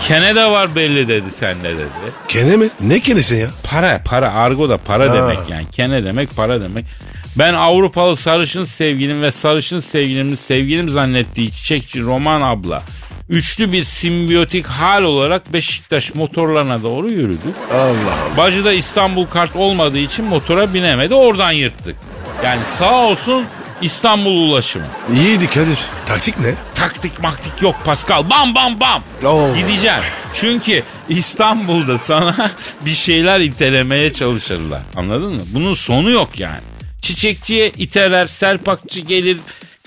Kene 0.07 0.35
de 0.35 0.45
var 0.51 0.75
belli 0.75 1.07
dedi 1.07 1.31
sende 1.31 1.69
dedi. 1.69 1.87
Kene 2.27 2.57
mi? 2.57 2.69
Ne 2.81 2.99
kenesi 2.99 3.35
ya? 3.35 3.47
Para 3.63 4.01
para 4.05 4.33
argo 4.33 4.69
da 4.69 4.77
para 4.77 5.09
Ha. 5.09 5.13
demek 5.13 5.49
yani. 5.49 5.63
Kene 5.71 6.05
demek 6.05 6.35
para 6.35 6.61
demek. 6.61 6.85
Ben 7.37 7.53
Avrupalı 7.53 8.15
sarışın 8.15 8.63
sevgilim 8.63 9.21
ve 9.21 9.31
sarışın 9.31 9.79
sevgilimin 9.79 10.35
sevgilim 10.35 10.89
zannettiği 10.89 11.51
çiçekçi 11.51 12.01
Roman 12.01 12.41
abla. 12.41 12.83
Üçlü 13.31 13.71
bir 13.71 13.83
simbiyotik 13.83 14.67
hal 14.67 15.03
olarak 15.03 15.53
Beşiktaş 15.53 16.15
motorlarına 16.15 16.83
doğru 16.83 17.09
yürüdük. 17.09 17.55
Allah 17.73 17.79
Allah. 17.79 18.37
Bacıda 18.37 18.73
İstanbul 18.73 19.25
kart 19.25 19.55
olmadığı 19.55 19.97
için 19.97 20.25
motora 20.25 20.73
binemedi 20.73 21.13
oradan 21.13 21.51
yırttık. 21.51 21.95
Yani 22.43 22.61
sağ 22.77 22.99
olsun 22.99 23.45
İstanbul 23.81 24.37
ulaşımı. 24.49 24.85
İyiydi 25.15 25.47
Kadir. 25.47 25.79
Taktik 26.05 26.39
ne? 26.39 26.53
Taktik 26.75 27.19
maktik 27.23 27.61
yok 27.61 27.75
Pascal. 27.85 28.29
Bam 28.29 28.55
bam 28.55 28.79
bam. 28.79 29.03
Oo. 29.25 29.55
Gideceğim. 29.55 30.01
Çünkü 30.33 30.83
İstanbul'da 31.09 31.97
sana 31.97 32.51
bir 32.85 32.95
şeyler 32.95 33.39
itelemeye 33.39 34.13
çalışırlar. 34.13 34.81
Anladın 34.95 35.33
mı? 35.33 35.41
Bunun 35.53 35.73
sonu 35.73 36.11
yok 36.11 36.39
yani. 36.39 36.61
Çiçekçiye 37.01 37.69
iteler, 37.69 38.27
serpakçı 38.27 39.01
gelir, 39.01 39.37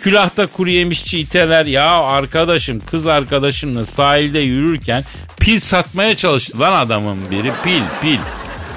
külahta 0.02 0.46
kuru 0.46 0.70
yemişçi 0.70 1.18
iteler. 1.18 1.64
Ya 1.64 1.87
arkadaşım, 2.02 2.80
kız 2.80 3.07
arkadaşımla 3.07 3.87
sahilde 3.87 4.38
yürürken 4.38 5.04
pil 5.40 5.61
satmaya 5.61 6.16
çalıştı 6.16 6.61
lan 6.61 6.72
adamın 6.76 7.30
biri. 7.30 7.52
Pil, 7.64 7.83
pil. 8.02 8.18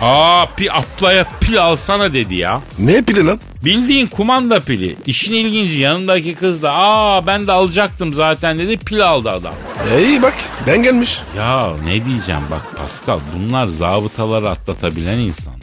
Aa 0.02 0.46
pil 0.56 0.68
atlaya 0.74 1.26
pil 1.42 1.62
alsana 1.62 2.14
dedi 2.14 2.36
ya. 2.36 2.62
Ne 2.80 3.02
pili 3.02 3.26
lan? 3.26 3.40
Bildiğin 3.66 4.08
kumanda 4.08 4.60
pili. 4.60 4.96
İşin 5.06 5.34
ilginci 5.34 5.78
yanındaki 5.78 6.36
kız 6.36 6.62
da 6.62 6.74
aa 6.74 7.28
ben 7.28 7.48
de 7.48 7.52
alacaktım 7.52 8.14
zaten 8.14 8.58
dedi 8.58 8.78
pil 8.78 9.02
aldı 9.08 9.30
adam. 9.32 9.54
E 9.94 10.04
iyi 10.04 10.22
bak. 10.22 10.34
Den 10.66 10.84
gelmiş. 10.84 11.20
Ya 11.38 11.74
ne 11.84 12.06
diyeceğim 12.06 12.42
bak 12.52 12.62
Pascal 12.78 13.20
bunlar 13.36 13.68
zabıtaları 13.68 14.50
atlatabilen 14.50 15.20
insanlar. 15.20 15.62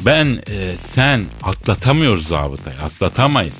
Ben 0.00 0.42
e, 0.50 0.70
sen 0.94 1.24
atlatamıyoruz 1.42 2.26
zabıtayı 2.28 2.76
atlatamayız. 2.84 3.54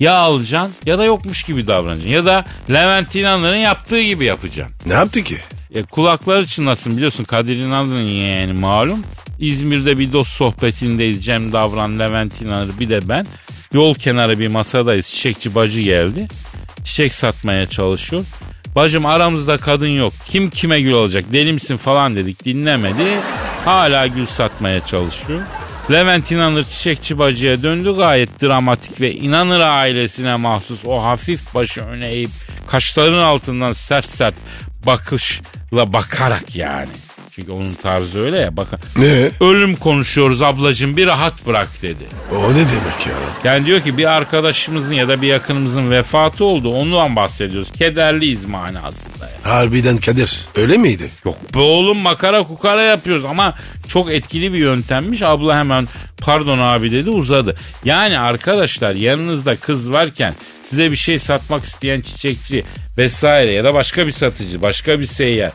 Ya 0.00 0.14
alacaksın 0.14 0.74
ya 0.86 0.98
da 0.98 1.04
yokmuş 1.04 1.42
gibi 1.42 1.66
davranacaksın. 1.66 2.10
Ya 2.10 2.24
da 2.24 2.44
Levent 2.72 3.14
İnanır'ın 3.14 3.56
yaptığı 3.56 4.02
gibi 4.02 4.24
yapacaksın. 4.24 4.76
Ne 4.86 4.92
yaptı 4.92 5.22
ki? 5.22 5.36
E, 5.74 5.82
kulakları 5.82 6.46
çınlasın 6.46 6.96
biliyorsun 6.96 7.24
Kadir 7.24 7.56
İnanır'ın 7.56 8.00
yeğeni 8.00 8.52
malum. 8.52 9.02
İzmir'de 9.38 9.98
bir 9.98 10.12
dost 10.12 10.30
sohbetindeyiz 10.30 11.24
Cem 11.24 11.52
Davran, 11.52 11.98
Levent 11.98 12.42
İnanır 12.42 12.70
bir 12.80 12.88
de 12.88 13.08
ben. 13.08 13.26
Yol 13.72 13.94
kenarı 13.94 14.38
bir 14.38 14.48
masadayız 14.48 15.06
çiçekçi 15.08 15.54
bacı 15.54 15.80
geldi. 15.80 16.26
Çiçek 16.84 17.14
satmaya 17.14 17.66
çalışıyor. 17.66 18.24
Bacım 18.74 19.06
aramızda 19.06 19.56
kadın 19.56 19.88
yok. 19.88 20.12
Kim 20.26 20.50
kime 20.50 20.80
gül 20.80 20.94
alacak 20.94 21.32
deli 21.32 21.52
misin 21.52 21.76
falan 21.76 22.16
dedik 22.16 22.44
dinlemedi. 22.44 23.04
Hala 23.64 24.06
gül 24.06 24.26
satmaya 24.26 24.86
çalışıyor. 24.86 25.40
Levent 25.90 26.30
İnanır 26.30 26.64
çiçekçi 26.64 27.18
bacıya 27.18 27.62
döndü 27.62 27.96
gayet 27.96 28.42
dramatik 28.42 29.00
ve 29.00 29.14
İnanır 29.14 29.60
ailesine 29.60 30.36
mahsus 30.36 30.84
o 30.84 31.02
hafif 31.02 31.54
başı 31.54 31.80
öne 31.80 32.08
eğip 32.08 32.30
kaşların 32.66 33.18
altından 33.18 33.72
sert 33.72 34.06
sert 34.06 34.34
bakışla 34.86 35.92
bakarak 35.92 36.56
yani. 36.56 36.88
Çünkü 37.34 37.52
onun 37.52 37.74
tarzı 37.74 38.20
öyle 38.20 38.38
ya 38.38 38.56
bakın. 38.56 38.78
Ne? 38.96 39.30
Ölüm 39.40 39.76
konuşuyoruz 39.76 40.42
ablacığım 40.42 40.96
bir 40.96 41.06
rahat 41.06 41.46
bırak 41.46 41.68
dedi. 41.82 42.04
O 42.32 42.50
ne 42.50 42.54
demek 42.54 43.06
ya? 43.06 43.12
Yani 43.44 43.66
diyor 43.66 43.80
ki 43.80 43.98
bir 43.98 44.04
arkadaşımızın 44.04 44.94
ya 44.94 45.08
da 45.08 45.22
bir 45.22 45.28
yakınımızın 45.28 45.90
vefatı 45.90 46.44
oldu 46.44 46.70
ondan 46.70 47.16
bahsediyoruz. 47.16 47.72
Kederliyiz 47.72 48.44
manasında. 48.44 49.24
Yani. 49.24 49.54
Harbiden 49.54 49.96
Kadir. 49.96 50.46
Öyle 50.56 50.76
miydi? 50.76 51.10
Yok 51.24 51.54
be 51.54 51.58
oğlum 51.58 51.98
makara 51.98 52.42
kukara 52.42 52.82
yapıyoruz 52.84 53.24
ama 53.24 53.54
çok 53.88 54.12
etkili 54.12 54.52
bir 54.52 54.58
yöntemmiş. 54.58 55.22
Abla 55.22 55.58
hemen 55.58 55.88
pardon 56.20 56.58
abi 56.58 56.92
dedi 56.92 57.10
uzadı. 57.10 57.56
Yani 57.84 58.18
arkadaşlar 58.18 58.94
yanınızda 58.94 59.56
kız 59.56 59.92
varken 59.92 60.34
size 60.74 60.90
bir 60.90 60.96
şey 60.96 61.18
satmak 61.18 61.64
isteyen 61.64 62.00
çiçekçi 62.00 62.64
vesaire 62.98 63.52
ya 63.52 63.64
da 63.64 63.74
başka 63.74 64.06
bir 64.06 64.12
satıcı 64.12 64.62
başka 64.62 65.00
bir 65.00 65.06
seyyar 65.06 65.52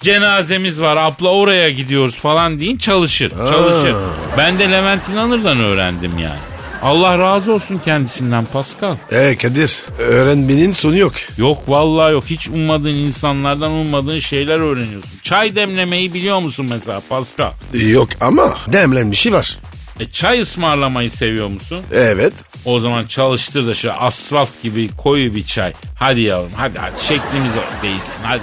cenazemiz 0.00 0.80
var 0.80 0.96
abla 0.96 1.28
oraya 1.28 1.70
gidiyoruz 1.70 2.14
falan 2.14 2.60
deyin 2.60 2.76
çalışır 2.76 3.30
çalışır. 3.30 3.96
Ben 4.38 4.58
de 4.58 4.70
Levent 4.70 5.08
İnanır'dan 5.08 5.60
öğrendim 5.60 6.18
yani. 6.18 6.38
Allah 6.82 7.18
razı 7.18 7.52
olsun 7.52 7.80
kendisinden 7.84 8.44
Pascal. 8.44 8.94
E 9.10 9.36
Kadir. 9.36 9.78
Öğrenmenin 9.98 10.72
sonu 10.72 10.98
yok. 10.98 11.12
Yok 11.36 11.58
vallahi 11.68 12.12
yok. 12.12 12.24
Hiç 12.26 12.48
ummadığın 12.48 12.96
insanlardan 12.96 13.72
ummadığın 13.72 14.18
şeyler 14.18 14.58
öğreniyorsun. 14.58 15.10
Çay 15.22 15.56
demlemeyi 15.56 16.14
biliyor 16.14 16.38
musun 16.38 16.66
mesela 16.70 17.02
Pascal? 17.08 17.50
Yok 17.74 18.08
ama 18.20 18.54
demlenmişi 18.72 19.32
var. 19.32 19.58
E 20.00 20.06
çay 20.10 20.40
ısmarlamayı 20.40 21.10
seviyor 21.10 21.48
musun? 21.48 21.84
Evet. 21.92 22.32
O 22.64 22.78
zaman 22.78 23.06
çalıştır 23.06 23.66
da 23.66 23.74
şu 23.74 23.92
asfalt 23.92 24.62
gibi 24.62 24.88
koyu 24.96 25.34
bir 25.34 25.44
çay. 25.44 25.72
Hadi 25.98 26.20
yavrum 26.20 26.52
hadi 26.56 26.78
hadi 26.78 27.00
şeklimiz 27.04 27.52
değişsin 27.82 28.22
hadi. 28.22 28.42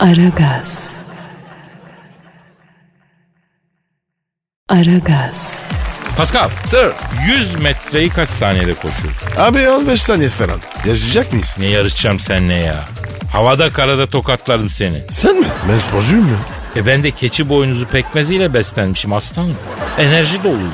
Aragaz. 0.00 0.94
Aragaz, 4.68 5.58
Pascal 6.16 6.50
Sir. 6.66 6.88
100 7.28 7.54
metreyi 7.60 8.08
kaç 8.08 8.28
saniyede 8.28 8.74
koşuyorsun? 8.74 9.30
Abi 9.38 9.68
15 9.68 10.02
saniye 10.02 10.28
falan. 10.28 10.60
Yaşayacak 10.86 11.32
mıyız? 11.32 11.56
Ne 11.58 11.66
yarışacağım 11.66 12.20
seninle 12.20 12.54
ya? 12.54 12.74
Havada 13.32 13.72
karada 13.72 14.06
tokatlarım 14.06 14.70
seni. 14.70 15.00
Sen 15.10 15.40
mi? 15.40 15.46
Ben 15.68 15.78
sporcuyum 15.78 16.28
ya. 16.28 16.36
E 16.76 16.86
ben 16.86 17.04
de 17.04 17.10
keçi 17.10 17.48
boynuzu 17.48 17.86
pekmeziyle 17.88 18.54
beslenmişim 18.54 19.12
aslanım. 19.12 19.56
Enerji 19.98 20.44
doluyum. 20.44 20.72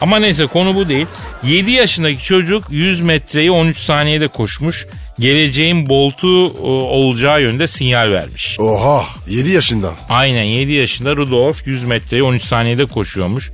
Ama 0.00 0.18
neyse 0.18 0.46
konu 0.46 0.74
bu 0.74 0.88
değil. 0.88 1.06
7 1.46 1.70
yaşındaki 1.70 2.22
çocuk 2.22 2.64
100 2.70 3.00
metreyi 3.00 3.50
13 3.50 3.76
saniyede 3.78 4.28
koşmuş. 4.28 4.86
Geleceğin 5.18 5.88
boltu 5.88 6.46
e, 6.46 6.60
olacağı 6.66 7.42
yönde 7.42 7.66
sinyal 7.66 8.10
vermiş. 8.10 8.60
Oha 8.60 9.04
7 9.28 9.50
yaşında. 9.50 9.92
Aynen 10.08 10.42
7 10.42 10.72
yaşında 10.72 11.16
Rudolf 11.16 11.66
100 11.66 11.84
metreyi 11.84 12.22
13 12.22 12.42
saniyede 12.42 12.84
koşuyormuş. 12.84 13.50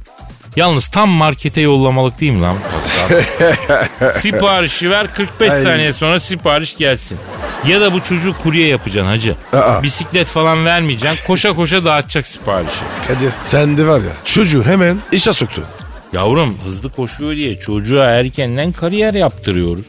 Yalnız 0.58 0.88
tam 0.88 1.08
markete 1.08 1.60
yollamalık 1.60 2.20
değil 2.20 2.32
mi 2.32 2.42
lan 2.42 2.56
Pascal? 2.72 4.12
Siparişi 4.12 4.90
ver 4.90 5.14
45 5.14 5.52
Ay. 5.52 5.62
saniye 5.62 5.92
sonra 5.92 6.20
sipariş 6.20 6.76
gelsin. 6.76 7.18
Ya 7.66 7.80
da 7.80 7.92
bu 7.92 8.02
çocuğu 8.02 8.34
kurye 8.42 8.66
yapacaksın 8.66 9.08
hacı. 9.08 9.36
Aa. 9.52 9.82
Bisiklet 9.82 10.26
falan 10.26 10.64
vermeyeceksin. 10.64 11.26
Koşa 11.26 11.52
koşa 11.52 11.84
dağıtacak 11.84 12.26
siparişi. 12.26 12.80
Kadir 13.08 13.30
sen 13.44 13.76
de 13.76 13.86
var 13.86 13.98
ya 14.00 14.12
çocuğu 14.24 14.64
hemen 14.64 14.98
işe 15.12 15.32
soktun. 15.32 15.64
Yavrum 16.12 16.58
hızlı 16.64 16.90
koşuyor 16.92 17.36
diye 17.36 17.60
çocuğa 17.60 18.04
erkenden 18.04 18.72
kariyer 18.72 19.14
yaptırıyoruz. 19.14 19.86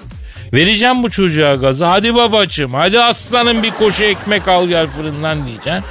Vereceğim 0.53 1.03
bu 1.03 1.09
çocuğa 1.11 1.55
gazı. 1.55 1.85
Hadi 1.85 2.15
babacığım 2.15 2.73
hadi 2.73 2.99
aslanım 2.99 3.63
bir 3.63 3.71
koşu 3.71 4.03
ekmek 4.03 4.47
al 4.47 4.67
gel 4.67 4.87
fırından 4.87 5.45
diyeceksin. 5.47 5.83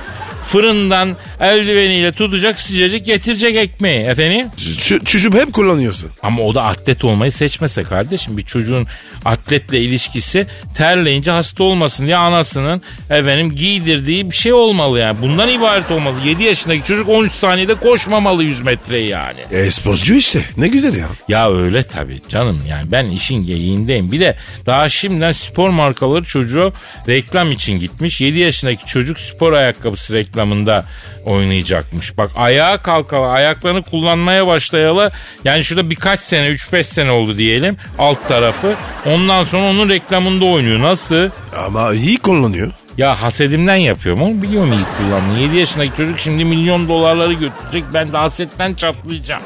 Fırından 0.45 1.17
eldiveniyle 1.41 2.13
tutacak 2.13 2.61
sıcacık 2.61 3.07
getirecek 3.07 3.57
ekmeği 3.57 4.07
efendim. 4.07 4.47
Ç- 4.59 5.05
çocuğu 5.05 5.33
hep 5.33 5.53
kullanıyorsun. 5.53 6.11
Ama 6.23 6.43
o 6.43 6.55
da 6.55 6.63
atlet 6.63 7.05
olmayı 7.05 7.33
seçmese 7.33 7.83
kardeşim. 7.83 8.37
Bir 8.37 8.43
çocuğun 8.43 8.87
atletle 9.25 9.81
ilişkisi 9.81 10.47
terleyince 10.77 11.31
hasta 11.31 11.65
olmasın 11.65 12.07
diye 12.07 12.17
anasının 12.17 12.83
efendim 13.11 13.55
giydirdiği 13.55 14.31
bir 14.31 14.37
şey 14.37 14.53
olmalı 14.53 14.99
yani. 14.99 15.23
Bundan 15.23 15.49
ibaret 15.49 15.91
olmalı. 15.91 16.15
7 16.27 16.45
yaşındaki 16.45 16.85
çocuk 16.85 17.09
13 17.09 17.33
saniyede 17.33 17.75
koşmamalı 17.75 18.45
100 18.45 18.61
metreyi 18.61 19.09
yani. 19.09 19.41
E 19.51 19.71
sporcu 19.71 20.15
işte 20.15 20.41
ne 20.57 20.69
güzel 20.69 20.95
ya. 20.95 21.07
Ya 21.29 21.51
öyle 21.51 21.83
tabii 21.83 22.21
canım 22.29 22.63
yani 22.69 22.93
ben 22.93 23.07
işin 23.07 23.47
geyiğindeyim. 23.47 24.13
Bir 24.13 24.21
de 24.21 24.37
daha 24.67 24.89
şimdiden 24.89 25.31
spor 25.31 25.71
markaları 25.71 26.25
çocuğu 26.25 26.73
reklam 27.09 27.53
için 27.53 27.79
gitmiş. 27.81 28.21
7 28.21 28.39
yaşındaki 28.39 28.87
çocuk 28.87 29.19
spor 29.21 29.53
ayakkabısı 29.53 30.15
reklamında 30.29 30.85
oynayacakmış. 31.25 32.19
Bak 32.19 32.31
ayağa 32.37 32.77
kalkalı 32.83 33.27
ayaklarını 33.27 33.83
kullanmaya 33.83 34.47
başlayalı 34.47 35.11
yani 35.45 35.65
şurada 35.65 35.91
birkaç 35.91 36.21
sene 36.21 36.47
3-5 36.47 36.85
sene 36.85 37.11
oldu 37.11 37.39
diyelim 37.39 37.77
alt 37.99 38.29
tarafı. 38.29 38.75
Ondan 39.07 39.43
sonra 39.43 39.67
onun 39.67 39.89
reklamında 39.89 40.45
oynuyor. 40.45 40.81
Nasıl? 40.83 41.31
Ama 41.67 41.93
iyi 41.93 42.17
kullanıyor. 42.19 42.73
Ya 42.99 43.23
hasedimden 43.23 43.77
yapıyorum 43.77 44.23
onu 44.23 44.43
biliyorum 44.43 44.73
iyi 44.73 44.85
kullanmayı. 44.99 45.43
7 45.43 45.57
yaşındaki 45.57 45.97
çocuk 45.97 46.19
şimdi 46.19 46.45
milyon 46.45 46.89
dolarları 46.89 47.33
götürecek 47.33 47.85
ben 47.95 48.13
de 48.13 48.17
hasetten 48.17 48.75
çatlayacağım. 48.75 49.43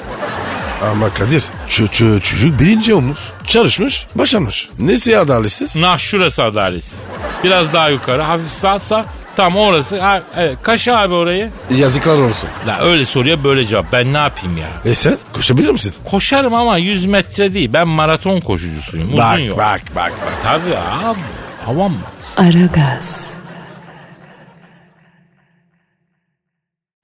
Ama 0.90 1.14
Kadir 1.14 1.44
çocuk 1.68 2.60
birinci 2.60 2.94
olmuş. 2.94 3.18
Çalışmış 3.46 4.06
başarmış. 4.14 4.68
Nesi 4.78 5.18
adaletsiz? 5.18 5.76
Nah 5.76 5.98
şurası 5.98 6.42
adaletsiz. 6.42 6.98
Biraz 7.44 7.72
daha 7.72 7.88
yukarı 7.88 8.22
hafif 8.22 8.48
sağ 8.48 8.78
sağ. 8.78 9.06
Tam 9.36 9.56
orası. 9.56 10.00
Ha, 10.00 10.22
evet. 10.36 10.58
Kaşı 10.62 10.96
abi 10.98 11.14
orayı. 11.14 11.50
Yazıklar 11.70 12.18
olsun. 12.18 12.50
La 12.66 12.78
öyle 12.80 13.06
soruya 13.06 13.44
böyle 13.44 13.66
cevap. 13.66 13.92
Ben 13.92 14.12
ne 14.12 14.18
yapayım 14.18 14.56
ya? 14.56 14.68
E 14.84 14.94
sen 14.94 15.16
koşabilir 15.32 15.70
misin? 15.70 15.94
Koşarım 16.10 16.54
ama 16.54 16.78
100 16.78 17.06
metre 17.06 17.54
değil. 17.54 17.70
Ben 17.72 17.88
maraton 17.88 18.40
koşucusuyum. 18.40 19.08
Uzun 19.08 19.18
Bak 19.18 19.40
yol. 19.44 19.56
bak 19.58 19.80
bak 19.96 20.12
bak. 20.26 20.32
Tabii 20.42 20.76
abi. 20.76 21.18
Havam 21.66 21.92
mı? 21.92 21.98
Aragaz. 22.36 23.30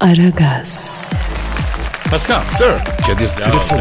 Aragaz, 0.01 0.91
Pascal. 2.11 2.41
Sir. 2.41 2.73
Kadir 3.07 3.29
telefon. 3.29 3.81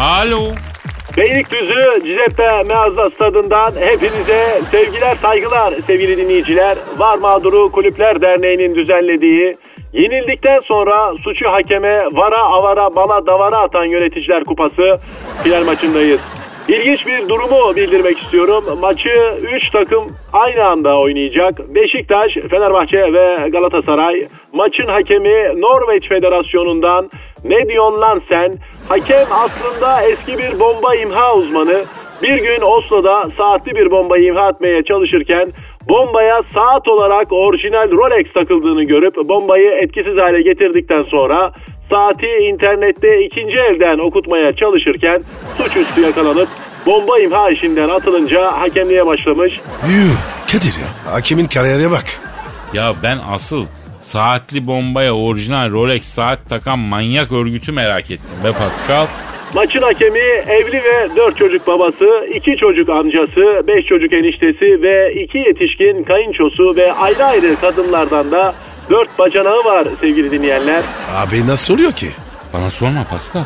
Alo. 0.00 0.52
Beylikdüzü 1.16 2.04
Cizeppe 2.04 2.62
Meazza 2.62 3.10
Stadı'ndan 3.10 3.72
hepinize 3.80 4.60
sevgiler 4.70 5.14
saygılar 5.14 5.74
sevgili 5.86 6.16
dinleyiciler. 6.16 6.78
Var 6.98 7.18
Mağduru 7.18 7.72
Kulüpler 7.72 8.22
Derneği'nin 8.22 8.74
düzenlediği 8.74 9.56
yenildikten 9.92 10.60
sonra 10.60 11.14
suçu 11.24 11.50
hakeme 11.50 12.06
vara 12.12 12.38
avara 12.38 12.96
bala 12.96 13.26
davara 13.26 13.58
atan 13.58 13.84
yöneticiler 13.84 14.44
kupası 14.44 14.98
final 15.42 15.64
maçındayız. 15.64 16.20
İlginç 16.68 17.06
bir 17.06 17.28
durumu 17.28 17.76
bildirmek 17.76 18.18
istiyorum. 18.18 18.64
Maçı 18.80 19.38
3 19.54 19.70
takım 19.70 20.16
aynı 20.32 20.64
anda 20.64 20.98
oynayacak. 20.98 21.74
Beşiktaş, 21.74 22.34
Fenerbahçe 22.34 23.12
ve 23.12 23.48
Galatasaray. 23.48 24.28
Maçın 24.52 24.86
hakemi 24.86 25.60
Norveç 25.60 26.08
Federasyonu'ndan 26.08 27.10
ne 27.44 27.68
diyorsun 27.68 28.00
lan 28.00 28.18
sen? 28.18 28.58
Hakem 28.88 29.26
aslında 29.30 30.02
eski 30.02 30.38
bir 30.38 30.60
bomba 30.60 30.94
imha 30.94 31.34
uzmanı. 31.34 31.84
Bir 32.22 32.36
gün 32.42 32.60
Oslo'da 32.60 33.30
saatli 33.30 33.74
bir 33.74 33.90
bombayı 33.90 34.24
imha 34.24 34.48
etmeye 34.48 34.82
çalışırken 34.84 35.52
bombaya 35.88 36.42
saat 36.42 36.88
olarak 36.88 37.32
orijinal 37.32 37.90
Rolex 37.92 38.32
takıldığını 38.32 38.84
görüp 38.84 39.16
bombayı 39.16 39.70
etkisiz 39.70 40.16
hale 40.16 40.42
getirdikten 40.42 41.02
sonra 41.02 41.52
saati 41.90 42.26
internette 42.26 43.24
ikinci 43.24 43.58
elden 43.58 43.98
okutmaya 43.98 44.52
çalışırken 44.52 45.22
suçüstü 45.56 46.00
yakalanıp 46.00 46.48
bomba 46.86 47.18
imha 47.18 47.50
işinden 47.50 47.88
atılınca 47.88 48.52
hakemliğe 48.60 49.06
başlamış. 49.06 49.60
Yuh. 49.86 50.16
Kadir 50.52 50.74
ya. 50.80 51.12
Hakemin 51.14 51.46
kariyerine 51.46 51.90
bak. 51.90 52.04
Ya 52.74 52.92
ben 53.02 53.18
asıl 53.34 53.66
saatli 54.12 54.66
bombaya 54.66 55.12
orijinal 55.12 55.70
Rolex 55.70 56.04
saat 56.04 56.38
takan 56.48 56.78
manyak 56.78 57.32
örgütü 57.32 57.72
merak 57.72 58.10
ettim 58.10 58.38
be 58.44 58.52
Pascal. 58.52 59.06
Maçın 59.54 59.82
hakemi 59.82 60.18
evli 60.48 60.76
ve 60.76 61.16
dört 61.16 61.36
çocuk 61.36 61.66
babası, 61.66 62.28
iki 62.34 62.56
çocuk 62.56 62.88
amcası, 62.88 63.62
beş 63.66 63.84
çocuk 63.84 64.12
eniştesi 64.12 64.82
ve 64.82 65.14
iki 65.14 65.38
yetişkin 65.38 66.04
kayınçosu 66.04 66.76
ve 66.76 66.92
ayrı 66.92 67.24
ayrı 67.24 67.56
kadınlardan 67.60 68.30
da 68.30 68.54
dört 68.90 69.18
bacanağı 69.18 69.64
var 69.64 69.88
sevgili 70.00 70.30
dinleyenler. 70.30 70.82
Abi 71.14 71.46
nasıl 71.46 71.74
oluyor 71.74 71.92
ki? 71.92 72.08
Bana 72.52 72.70
sorma 72.70 73.04
Pascal. 73.10 73.44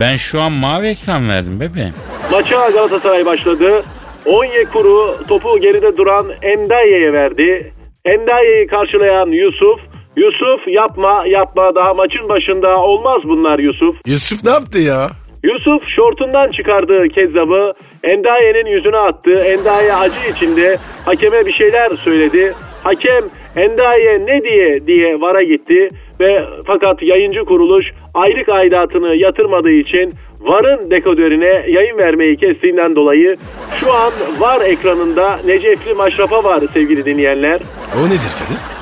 Ben 0.00 0.16
şu 0.16 0.40
an 0.40 0.52
mavi 0.52 0.86
ekran 0.86 1.28
verdim 1.28 1.60
bebeğim. 1.60 1.94
Maça 2.32 2.70
Galatasaray 2.70 3.26
başladı. 3.26 3.82
Onyekuru 4.26 5.18
topu 5.28 5.58
geride 5.60 5.96
duran 5.96 6.26
Endaye'ye 6.42 7.12
verdi. 7.12 7.72
Endaye'yi 8.04 8.66
karşılayan 8.66 9.26
Yusuf. 9.26 9.95
Yusuf 10.16 10.68
yapma 10.68 11.24
yapma 11.26 11.74
daha 11.74 11.94
maçın 11.94 12.28
başında 12.28 12.76
olmaz 12.76 13.22
bunlar 13.24 13.58
Yusuf. 13.58 13.96
Yusuf 14.06 14.44
ne 14.44 14.50
yaptı 14.50 14.78
ya? 14.78 15.08
Yusuf 15.42 15.88
şortundan 15.88 16.50
çıkardığı 16.50 17.08
kezzabı 17.08 17.72
Endaye'nin 18.04 18.66
yüzüne 18.66 18.96
attı. 18.96 19.30
Endaye 19.30 19.94
acı 19.94 20.30
içinde 20.36 20.78
hakeme 21.04 21.46
bir 21.46 21.52
şeyler 21.52 21.96
söyledi. 21.96 22.54
Hakem 22.82 23.24
Endaye 23.56 24.26
ne 24.26 24.42
diye 24.44 24.86
diye 24.86 25.20
vara 25.20 25.42
gitti 25.42 25.90
ve 26.20 26.44
fakat 26.66 27.02
yayıncı 27.02 27.44
kuruluş 27.44 27.92
aylık 28.14 28.48
aidatını 28.48 29.16
yatırmadığı 29.16 29.70
için 29.70 30.14
VAR'ın 30.40 30.90
dekodörüne 30.90 31.64
yayın 31.68 31.98
vermeyi 31.98 32.36
kestiğinden 32.36 32.96
dolayı 32.96 33.36
şu 33.80 33.92
an 33.92 34.12
VAR 34.38 34.60
ekranında 34.60 35.40
Necefli 35.46 35.94
Maşrafa 35.94 36.44
var 36.44 36.62
sevgili 36.72 37.04
dinleyenler. 37.04 37.60
O 37.96 38.06
nedir 38.06 38.32
Kadir? 38.38 38.76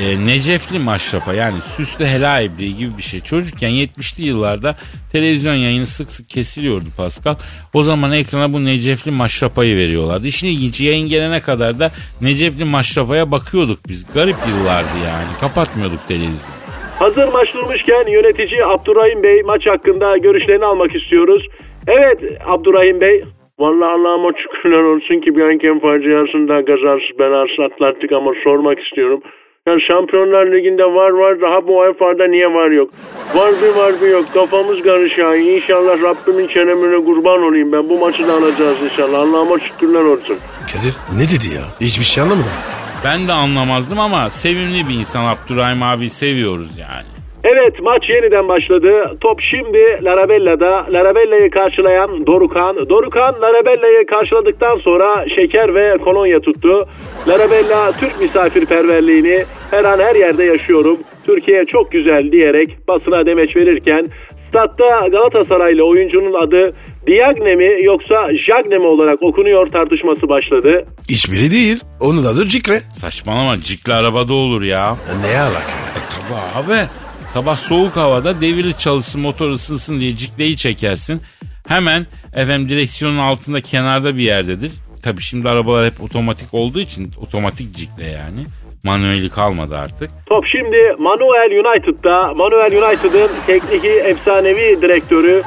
E, 0.00 0.26
Necefli 0.26 0.78
maşrafa 0.78 1.34
yani 1.34 1.60
süslü 1.60 2.04
helal 2.04 2.44
ibriği 2.44 2.76
gibi 2.76 2.90
bir 2.98 3.02
şey. 3.02 3.20
Çocukken 3.20 3.70
70'li 3.70 4.24
yıllarda 4.24 4.74
televizyon 5.12 5.54
yayını 5.54 5.86
sık 5.86 6.10
sık 6.10 6.28
kesiliyordu 6.28 6.84
Pascal. 6.96 7.36
O 7.74 7.82
zaman 7.82 8.12
ekrana 8.12 8.52
bu 8.52 8.64
Necefli 8.64 9.10
maşrapayı 9.10 9.76
veriyorlardı. 9.76 10.26
İşin 10.26 10.48
ilginci 10.48 10.86
yayın 10.86 11.08
gelene 11.08 11.40
kadar 11.40 11.78
da 11.78 11.90
Necefli 12.20 12.64
maşrapaya 12.64 13.30
bakıyorduk 13.30 13.78
biz. 13.88 14.06
Garip 14.14 14.36
yıllardı 14.48 14.96
yani. 15.04 15.28
Kapatmıyorduk 15.40 16.08
televizyonu. 16.08 16.60
Hazır 16.98 17.32
maç 17.32 17.54
durmuşken 17.54 18.06
yönetici 18.06 18.64
Abdurrahim 18.64 19.22
Bey 19.22 19.42
maç 19.42 19.66
hakkında 19.66 20.16
görüşlerini 20.16 20.64
almak 20.64 20.94
istiyoruz. 20.94 21.48
Evet 21.86 22.18
Abdurrahim 22.46 23.00
Bey. 23.00 23.24
Vallahi 23.58 23.92
Allah'ıma 23.92 24.32
şükürler 24.36 24.82
olsun 24.82 25.20
ki 25.20 25.36
bir 25.36 25.52
hakem 25.52 25.80
faciasında 25.80 26.64
kazasız 26.64 27.18
belasız 27.18 27.60
atlattık 27.60 28.12
ama 28.12 28.34
sormak 28.44 28.78
istiyorum. 28.78 29.22
Yani 29.68 29.80
Şampiyonlar 29.80 30.46
Ligi'nde 30.46 30.84
var 30.84 31.10
var 31.10 31.40
daha 31.40 31.66
bu 31.68 31.78
UEFA'da 31.78 32.26
niye 32.28 32.46
var 32.46 32.70
yok? 32.70 32.90
Var 33.34 33.52
bir 33.62 33.80
var 33.80 33.92
bir 34.02 34.08
yok 34.08 34.34
kafamız 34.34 34.82
karışıyor. 34.82 35.34
İnşallah 35.34 36.02
Rabbimin 36.02 36.48
çenemine 36.48 37.04
kurban 37.04 37.42
olayım 37.42 37.72
ben 37.72 37.88
bu 37.88 37.98
maçı 37.98 38.28
da 38.28 38.34
alacağız 38.34 38.76
inşallah. 38.84 39.18
Allah'ıma 39.18 39.58
şükürler 39.58 40.00
olsun. 40.00 40.36
Kadir 40.72 40.94
ne 41.16 41.24
dedi 41.24 41.54
ya? 41.54 41.62
Hiçbir 41.80 42.04
şey 42.04 42.22
anlamadım. 42.22 42.50
Ben 43.04 43.28
de 43.28 43.32
anlamazdım 43.32 44.00
ama 44.00 44.30
sevimli 44.30 44.88
bir 44.88 44.94
insan 44.94 45.24
Abdurrahim 45.24 45.82
abi 45.82 46.10
seviyoruz 46.10 46.78
yani. 46.78 47.19
Evet 47.62 47.82
maç 47.82 48.10
yeniden 48.10 48.48
başladı. 48.48 49.16
Top 49.20 49.40
şimdi 49.40 49.78
Larabella'da. 50.02 50.86
Larabella'yı 50.92 51.50
karşılayan 51.50 52.26
Dorukan. 52.26 52.88
Dorukan 52.88 53.34
Larabella'yı 53.42 54.06
karşıladıktan 54.06 54.76
sonra 54.76 55.28
şeker 55.28 55.74
ve 55.74 55.98
kolonya 55.98 56.40
tuttu. 56.40 56.88
Larabella 57.28 57.92
Türk 57.92 58.20
misafirperverliğini 58.20 59.44
her 59.70 59.84
an 59.84 59.98
her 59.98 60.14
yerde 60.14 60.44
yaşıyorum. 60.44 60.98
Türkiye 61.26 61.64
çok 61.64 61.92
güzel 61.92 62.32
diyerek 62.32 62.88
basına 62.88 63.26
demeç 63.26 63.56
verirken 63.56 64.06
statta 64.48 65.08
Galatasaraylı 65.08 65.84
oyuncunun 65.84 66.46
adı 66.46 66.72
Diagne 67.06 67.56
mi 67.56 67.84
yoksa 67.84 68.36
Jagne 68.36 68.78
mi 68.78 68.86
olarak 68.86 69.22
okunuyor 69.22 69.66
tartışması 69.66 70.28
başladı. 70.28 70.84
Hiçbiri 71.08 71.52
değil. 71.52 71.80
Onun 72.00 72.24
adı 72.24 72.46
Cikre. 72.46 72.80
Saçmalama 72.92 73.56
cikli 73.60 73.92
arabada 73.92 74.34
olur 74.34 74.62
ya. 74.62 74.96
Ne 75.24 75.40
alaka? 75.40 75.72
Tabii 76.10 76.64
abi. 76.64 76.88
Sabah 77.34 77.56
soğuk 77.56 77.96
havada 77.96 78.40
devirli 78.40 78.78
çalışsın 78.78 79.20
motor 79.20 79.48
ısınsın 79.50 80.00
diye 80.00 80.16
cikleyi 80.16 80.56
çekersin. 80.56 81.22
Hemen 81.68 82.06
efendim 82.34 82.68
direksiyonun 82.68 83.18
altında 83.18 83.60
kenarda 83.60 84.16
bir 84.16 84.22
yerdedir. 84.22 84.72
Tabii 85.04 85.20
şimdi 85.20 85.48
arabalar 85.48 85.86
hep 85.86 86.00
otomatik 86.00 86.54
olduğu 86.54 86.80
için 86.80 87.12
otomatik 87.20 87.74
cikle 87.74 88.04
yani. 88.06 88.44
Manueli 88.84 89.28
kalmadı 89.30 89.78
artık. 89.78 90.10
Top 90.26 90.46
şimdi 90.46 90.76
Manuel 90.98 91.50
United'da. 91.64 92.34
Manuel 92.34 92.82
United'ın 92.82 93.30
tekniki 93.46 93.88
efsanevi 93.88 94.82
direktörü 94.82 95.42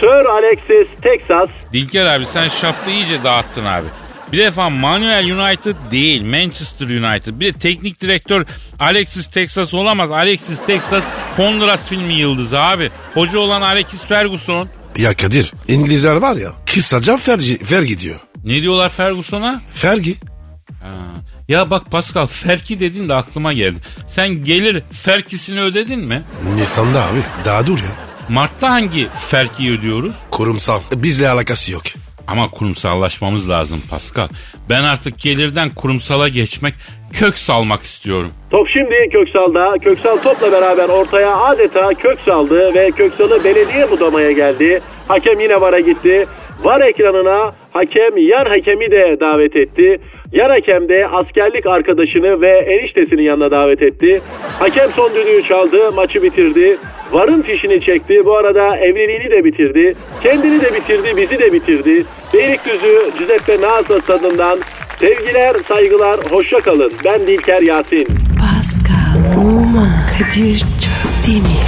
Sir 0.00 0.24
Alexis 0.24 0.88
Texas. 1.02 1.48
Dilker 1.72 2.06
abi 2.06 2.26
sen 2.26 2.48
şaftı 2.48 2.90
iyice 2.90 3.24
dağıttın 3.24 3.64
abi. 3.64 3.86
Bir 4.32 4.38
defa 4.38 4.70
Manuel 4.70 5.30
United 5.30 5.76
değil 5.90 6.22
Manchester 6.22 6.86
United. 6.86 7.40
Bir 7.40 7.54
de 7.54 7.58
teknik 7.58 8.00
direktör 8.00 8.46
Alexis 8.78 9.26
Texas 9.26 9.74
olamaz. 9.74 10.10
Alexis 10.10 10.60
Texas 10.66 11.02
Honduras 11.36 11.88
filmi 11.88 12.14
yıldızı 12.14 12.60
abi. 12.60 12.90
Hoca 13.14 13.38
olan 13.38 13.62
Alexis 13.62 14.04
Ferguson. 14.04 14.68
Ya 14.98 15.14
Kadir 15.14 15.52
İngilizler 15.68 16.16
var 16.16 16.36
ya 16.36 16.52
kısaca 16.74 17.16
fergi, 17.16 17.58
vergi 17.72 17.98
diyor. 18.00 18.20
Ne 18.44 18.62
diyorlar 18.62 18.88
Ferguson'a? 18.88 19.62
Fergi. 19.74 20.16
Ha. 20.82 20.94
Ya 21.48 21.70
bak 21.70 21.90
Pascal 21.90 22.26
Ferki 22.26 22.80
dedin 22.80 23.08
de 23.08 23.14
aklıma 23.14 23.52
geldi. 23.52 23.78
Sen 24.08 24.44
gelir 24.44 24.82
Ferkisini 24.92 25.60
ödedin 25.60 26.00
mi? 26.00 26.24
Nisan'da 26.54 27.06
abi 27.06 27.20
daha 27.44 27.66
dur 27.66 27.78
ya. 27.78 28.08
Mart'ta 28.28 28.70
hangi 28.70 29.08
Ferki'yi 29.30 29.78
ödüyoruz? 29.78 30.14
Kurumsal. 30.30 30.80
Bizle 30.94 31.30
alakası 31.30 31.72
yok. 31.72 31.82
Ama 32.28 32.50
kurumsallaşmamız 32.50 33.50
lazım 33.50 33.82
Pascal. 33.90 34.28
Ben 34.70 34.82
artık 34.82 35.20
gelirden 35.20 35.70
kurumsala 35.74 36.28
geçmek, 36.28 36.74
kök 37.20 37.38
salmak 37.38 37.82
istiyorum. 37.82 38.30
Top 38.50 38.68
şimdi 38.68 39.08
Köksal'da. 39.12 39.78
Köksal 39.78 40.16
topla 40.16 40.52
beraber 40.52 40.88
ortaya 40.88 41.36
adeta 41.36 41.94
kök 41.94 42.20
saldı 42.20 42.74
ve 42.74 42.90
Köksal'ı 42.90 43.44
belediye 43.44 43.90
budamaya 43.90 44.32
geldi. 44.32 44.80
Hakem 45.08 45.40
yine 45.40 45.60
VAR'a 45.60 45.80
gitti. 45.80 46.26
VAR 46.62 46.80
ekranına 46.80 47.52
hakem 47.72 48.16
yan 48.16 48.44
hakemi 48.46 48.90
de 48.90 49.16
davet 49.20 49.56
etti. 49.56 50.00
Yan 50.32 50.50
hakem 50.50 50.88
de 50.88 51.08
askerlik 51.08 51.66
arkadaşını 51.66 52.40
ve 52.40 52.58
eniştesini 52.58 53.24
yanına 53.24 53.50
davet 53.50 53.82
etti. 53.82 54.20
Hakem 54.58 54.90
son 54.92 55.10
düdüğü 55.14 55.42
çaldı, 55.42 55.92
maçı 55.92 56.22
bitirdi. 56.22 56.78
VAR'ın 57.12 57.42
fişini 57.42 57.80
çekti. 57.80 58.20
Bu 58.24 58.36
arada 58.36 58.76
evliliğini 58.76 59.30
de 59.30 59.44
bitirdi. 59.44 59.94
Kendini 60.22 60.60
de 60.62 60.74
bitirdi, 60.74 61.16
bizi 61.16 61.38
de 61.38 61.52
bitirdi. 61.52 62.04
Beylikdüzü 62.34 62.98
Giuseppe 63.18 63.56
Meazza 63.56 63.98
stadından 63.98 64.58
sevgiler, 64.98 65.54
saygılar, 65.54 66.20
hoşça 66.30 66.58
kalın. 66.58 66.92
Ben 67.04 67.26
Dilker 67.26 67.62
Yasin. 67.62 68.06
Pascal, 68.40 69.42
Oman, 69.42 69.90
Kadir 70.18 70.58
çok 70.58 71.26
değil 71.26 71.42
mi? 71.42 71.67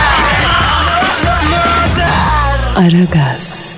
Aragaz. 2.81 3.70